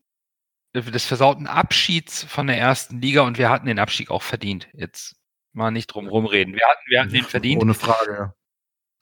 [0.74, 4.68] des versauten Abschieds von der ersten Liga und wir hatten den Abstieg auch verdient.
[4.74, 5.16] Jetzt
[5.52, 6.54] mal nicht drum rumreden.
[6.54, 8.34] Wir hatten, wir hatten den verdient Ohne Frage,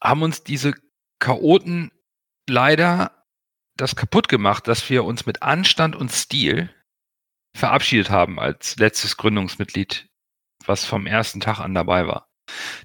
[0.03, 0.75] haben uns diese
[1.19, 1.91] Chaoten
[2.49, 3.25] leider
[3.77, 6.71] das kaputt gemacht, dass wir uns mit Anstand und Stil
[7.57, 10.09] verabschiedet haben als letztes Gründungsmitglied,
[10.65, 12.29] was vom ersten Tag an dabei war.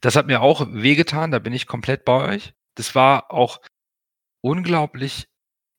[0.01, 2.53] Das hat mir auch wehgetan, da bin ich komplett bei euch.
[2.75, 3.59] Das war auch
[4.41, 5.28] unglaublich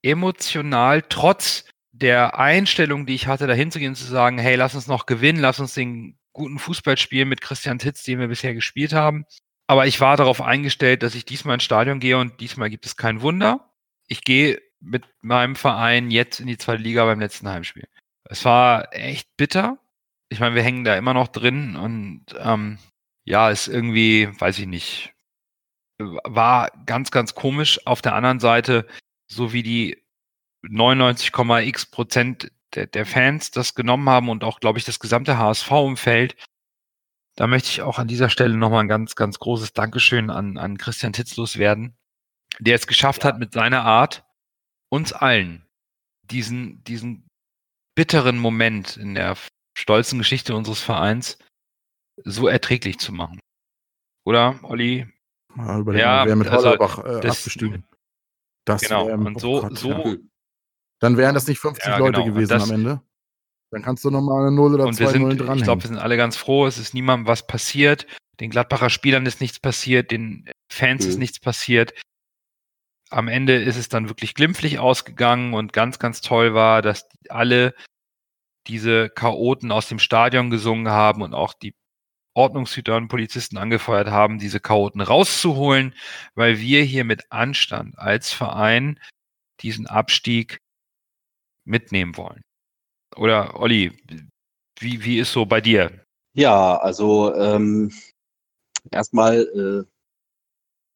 [0.03, 4.87] emotional, trotz der Einstellung, die ich hatte, dahin zu gehen zu sagen, hey, lass uns
[4.87, 8.93] noch gewinnen, lass uns den guten Fußball spielen mit Christian Titz, den wir bisher gespielt
[8.93, 9.27] haben.
[9.67, 12.97] Aber ich war darauf eingestellt, dass ich diesmal ins Stadion gehe und diesmal gibt es
[12.97, 13.71] kein Wunder.
[14.07, 17.87] Ich gehe mit meinem Verein jetzt in die zweite Liga beim letzten Heimspiel.
[18.25, 19.79] Es war echt bitter.
[20.29, 22.79] Ich meine, wir hängen da immer noch drin und ähm,
[23.25, 25.13] ja, ist irgendwie, weiß ich nicht,
[25.99, 27.87] war ganz, ganz komisch.
[27.87, 28.87] Auf der anderen Seite,
[29.31, 30.03] so wie die
[30.63, 36.37] 99,x Prozent der, der Fans das genommen haben und auch, glaube ich, das gesamte HSV-Umfeld,
[37.37, 40.79] da möchte ich auch an dieser Stelle nochmal ein ganz, ganz großes Dankeschön an, an
[40.79, 41.97] Christian Titzlos werden,
[42.59, 43.31] der es geschafft ja.
[43.31, 44.25] hat, mit seiner Art
[44.91, 45.67] uns allen
[46.23, 47.29] diesen, diesen
[47.95, 49.37] bitteren Moment in der
[49.77, 51.39] stolzen Geschichte unseres Vereins
[52.25, 53.41] so erträglich zu machen.
[54.25, 55.09] Oder, Olli?
[55.57, 57.85] Ja, ja wer mit also, Hollerbach äh, das, abgestiegen.
[58.65, 60.17] Das genau, wär, und so, Gott, so ja.
[61.01, 62.27] Dann wären das nicht 50 ja, Leute genau.
[62.27, 63.03] gewesen das, am Ende.
[63.71, 65.59] Dann kannst du nochmal eine 0 oder und 2 0 dran.
[65.59, 68.07] Ich glaube, wir sind alle ganz froh, es ist niemandem was passiert.
[68.41, 71.11] Den Gladbacher Spielern ist nichts passiert, den Fans mhm.
[71.11, 71.95] ist nichts passiert.
[73.11, 77.75] Am Ende ist es dann wirklich glimpflich ausgegangen und ganz, ganz toll war, dass alle
[78.67, 81.75] diese Chaoten aus dem Stadion gesungen haben und auch die
[82.41, 85.95] Ordnungshüter und Polizisten angefeuert haben, diese Chaoten rauszuholen,
[86.35, 88.99] weil wir hier mit Anstand als Verein
[89.61, 90.61] diesen Abstieg
[91.65, 92.43] mitnehmen wollen.
[93.17, 93.93] Oder Olli,
[94.79, 96.05] wie, wie ist so bei dir?
[96.33, 97.93] Ja, also ähm,
[98.91, 99.85] erstmal äh,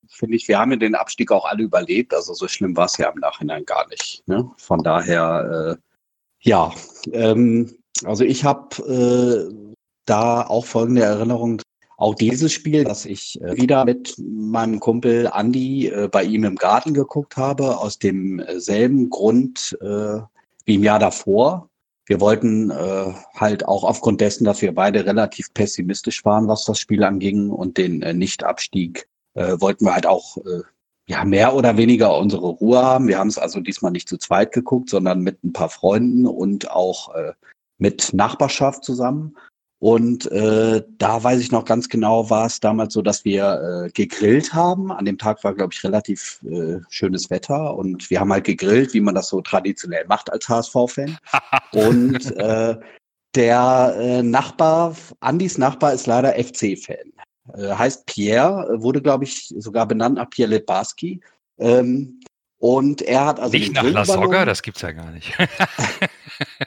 [0.08, 2.14] finde ich, wir haben ja den Abstieg auch alle überlebt.
[2.14, 4.26] Also so schlimm war es ja im Nachhinein gar nicht.
[4.26, 4.50] Ne?
[4.56, 5.82] Von daher, äh,
[6.40, 6.72] ja,
[7.12, 9.73] ähm, also ich habe äh,
[10.04, 11.60] da auch folgende Erinnerung.
[11.96, 16.56] Auch dieses Spiel, dass ich äh, wieder mit meinem Kumpel Andy äh, bei ihm im
[16.56, 20.20] Garten geguckt habe, aus demselben Grund äh,
[20.64, 21.68] wie im Jahr davor.
[22.06, 22.70] Wir wollten
[23.34, 27.78] halt auch aufgrund dessen, dass wir beide relativ pessimistisch waren, was das Spiel anging und
[27.78, 30.36] den Nichtabstieg, wollten wir halt auch
[31.06, 33.08] ja mehr oder weniger unsere Ruhe haben.
[33.08, 36.70] Wir haben es also diesmal nicht zu zweit geguckt, sondern mit ein paar Freunden und
[36.70, 37.32] auch äh,
[37.78, 39.36] mit Nachbarschaft zusammen.
[39.84, 43.90] Und äh, da weiß ich noch ganz genau, war es damals so, dass wir äh,
[43.90, 44.90] gegrillt haben.
[44.90, 48.94] An dem Tag war, glaube ich, relativ äh, schönes Wetter und wir haben halt gegrillt,
[48.94, 51.18] wie man das so traditionell macht als HSV-Fan.
[51.74, 52.78] und äh,
[53.34, 57.12] der äh, Nachbar, Andys Nachbar ist leider FC-Fan.
[57.52, 61.20] Äh, heißt Pierre, wurde, glaube ich, sogar benannt nach Pierre Lebarski.
[61.58, 62.22] Ähm,
[62.56, 63.54] und er hat also.
[63.54, 65.30] Nicht nach La Soga, das gibt's ja gar nicht.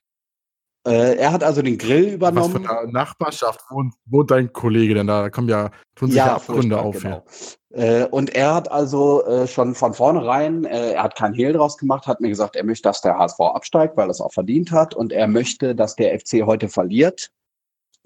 [0.87, 2.53] Äh, er hat also den Grill übernommen.
[2.53, 5.23] Was für eine Nachbarschaft wohnt, wohnt dein Kollege denn da?
[5.23, 7.01] Da kommen ja, tun sich ja, ja Abgründe auf.
[7.01, 7.25] Genau.
[7.71, 11.77] Äh, und er hat also äh, schon von vornherein, äh, er hat kein Hehl draus
[11.77, 14.71] gemacht, hat mir gesagt, er möchte, dass der HSV absteigt, weil er es auch verdient
[14.71, 14.95] hat.
[14.95, 17.31] Und er möchte, dass der FC heute verliert.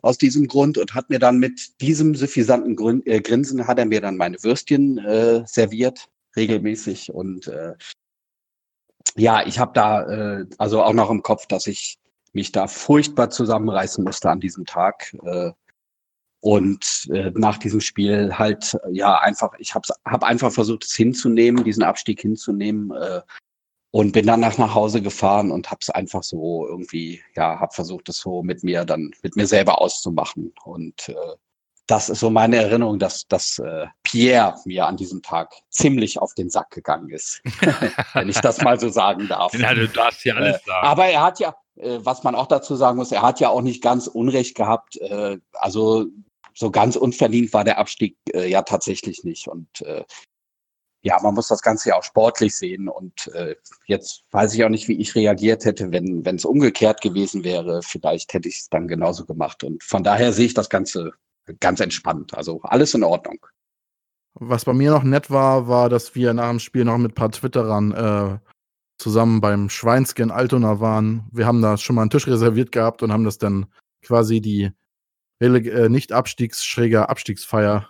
[0.02, 3.86] Aus diesem Grund und hat mir dann mit diesem suffisanten Grün, äh, Grinsen hat er
[3.86, 5.00] mir dann meine Würstchen
[5.46, 7.14] serviert, regelmäßig.
[7.14, 7.52] Und
[9.16, 12.01] ja, ich habe da also auch noch im Kopf, dass ich
[12.34, 15.16] mich da furchtbar zusammenreißen musste an diesem Tag.
[15.24, 15.52] Äh,
[16.40, 21.64] und äh, nach diesem Spiel halt, ja, einfach, ich habe hab einfach versucht, es hinzunehmen,
[21.64, 22.92] diesen Abstieg hinzunehmen.
[22.92, 23.22] Äh,
[23.92, 28.08] und bin danach nach Hause gefahren und habe es einfach so irgendwie, ja, habe versucht,
[28.08, 30.54] es so mit mir dann, mit mir selber auszumachen.
[30.64, 31.36] Und äh,
[31.88, 36.34] das ist so meine Erinnerung, dass, dass äh, Pierre mir an diesem Tag ziemlich auf
[36.36, 37.42] den Sack gegangen ist,
[38.14, 39.54] wenn ich das mal so sagen darf.
[39.54, 40.88] Ja, du darfst ja alles äh, sagen.
[40.88, 43.62] Aber er hat ja, äh, was man auch dazu sagen muss, er hat ja auch
[43.62, 44.98] nicht ganz Unrecht gehabt.
[44.98, 46.06] Äh, also
[46.54, 49.48] so ganz unverdient war der Abstieg äh, ja tatsächlich nicht.
[49.48, 49.68] Und
[51.04, 52.88] ja, man muss das Ganze ja auch sportlich sehen.
[52.88, 53.32] Und
[53.88, 57.82] jetzt weiß ich auch nicht, wie ich reagiert hätte, wenn wenn es umgekehrt gewesen wäre.
[57.82, 59.64] Vielleicht hätte ich es dann genauso gemacht.
[59.64, 61.14] Und von daher sehe ich das Ganze
[61.60, 62.36] ganz entspannt.
[62.36, 63.40] Also alles in Ordnung.
[64.34, 67.16] Was bei mir noch nett war, war, dass wir nach dem Spiel noch mit ein
[67.16, 68.51] paar Twitterern äh,
[69.02, 71.28] zusammen beim Schweinske in Altona waren.
[71.32, 73.66] Wir haben da schon mal einen Tisch reserviert gehabt und haben das dann
[74.02, 74.72] quasi die
[75.40, 77.90] äh, nicht abstiegsschräger Abstiegsfeier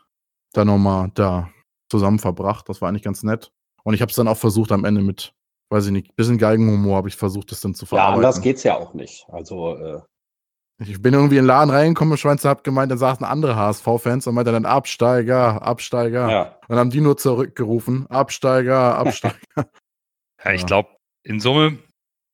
[0.53, 1.49] dann nochmal da
[1.89, 2.69] zusammen verbracht.
[2.69, 3.51] Das war eigentlich ganz nett.
[3.83, 5.33] Und ich habe es dann auch versucht am Ende mit,
[5.69, 8.21] weiß ich nicht, bisschen Geigenhumor habe ich versucht, das dann zu verarbeiten.
[8.21, 9.25] Ja, anders geht's ja auch nicht.
[9.29, 10.01] Also äh
[10.87, 14.33] ich bin irgendwie in den Laden reingekommen, Schweinzer hat gemeint, da saßen andere HSV-Fans und
[14.33, 16.29] meinte dann Absteiger, Absteiger.
[16.29, 16.41] Ja.
[16.43, 19.37] Und dann haben die nur zurückgerufen, Absteiger, Absteiger.
[20.43, 20.89] ja, ich glaube,
[21.23, 21.79] in Summe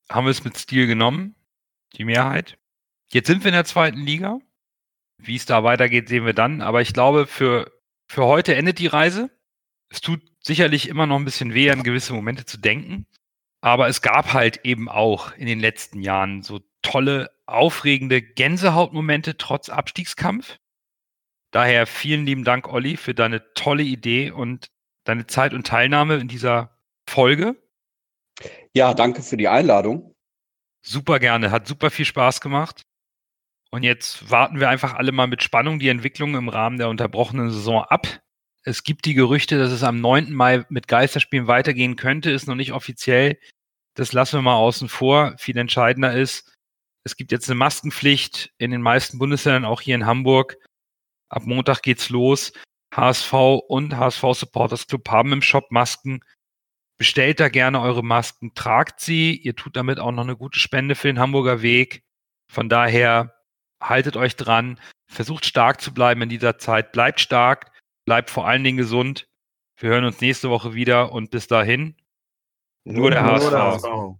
[0.09, 1.35] haben wir es mit Stil genommen,
[1.95, 2.57] die Mehrheit.
[3.11, 4.39] Jetzt sind wir in der zweiten Liga.
[5.17, 6.61] Wie es da weitergeht, sehen wir dann.
[6.61, 7.71] Aber ich glaube, für
[8.09, 9.29] Für heute endet die Reise.
[9.89, 13.05] Es tut sicherlich immer noch ein bisschen weh, an gewisse Momente zu denken.
[13.61, 19.69] Aber es gab halt eben auch in den letzten Jahren so tolle, aufregende Gänsehautmomente trotz
[19.69, 20.57] Abstiegskampf.
[21.51, 24.69] Daher vielen lieben Dank, Olli, für deine tolle Idee und
[25.05, 26.77] deine Zeit und Teilnahme in dieser
[27.09, 27.55] Folge.
[28.73, 30.13] Ja, danke für die Einladung.
[30.81, 32.81] Super gerne, hat super viel Spaß gemacht.
[33.71, 37.51] Und jetzt warten wir einfach alle mal mit Spannung die Entwicklung im Rahmen der unterbrochenen
[37.51, 38.21] Saison ab.
[38.63, 40.33] Es gibt die Gerüchte, dass es am 9.
[40.33, 43.37] Mai mit Geisterspielen weitergehen könnte, ist noch nicht offiziell.
[43.95, 45.35] Das lassen wir mal außen vor.
[45.37, 46.53] Viel entscheidender ist,
[47.07, 50.57] es gibt jetzt eine Maskenpflicht in den meisten Bundesländern, auch hier in Hamburg.
[51.29, 52.51] Ab Montag geht's los.
[52.93, 53.33] HSV
[53.69, 56.19] und HSV Supporters Club haben im Shop Masken.
[56.97, 59.35] Bestellt da gerne eure Masken, tragt sie.
[59.35, 62.03] Ihr tut damit auch noch eine gute Spende für den Hamburger Weg.
[62.51, 63.35] Von daher
[63.81, 67.71] haltet euch dran, versucht stark zu bleiben in dieser Zeit, bleibt stark,
[68.05, 69.27] bleibt vor allen Dingen gesund.
[69.79, 71.95] Wir hören uns nächste Woche wieder und bis dahin
[72.83, 74.17] nur der HSV.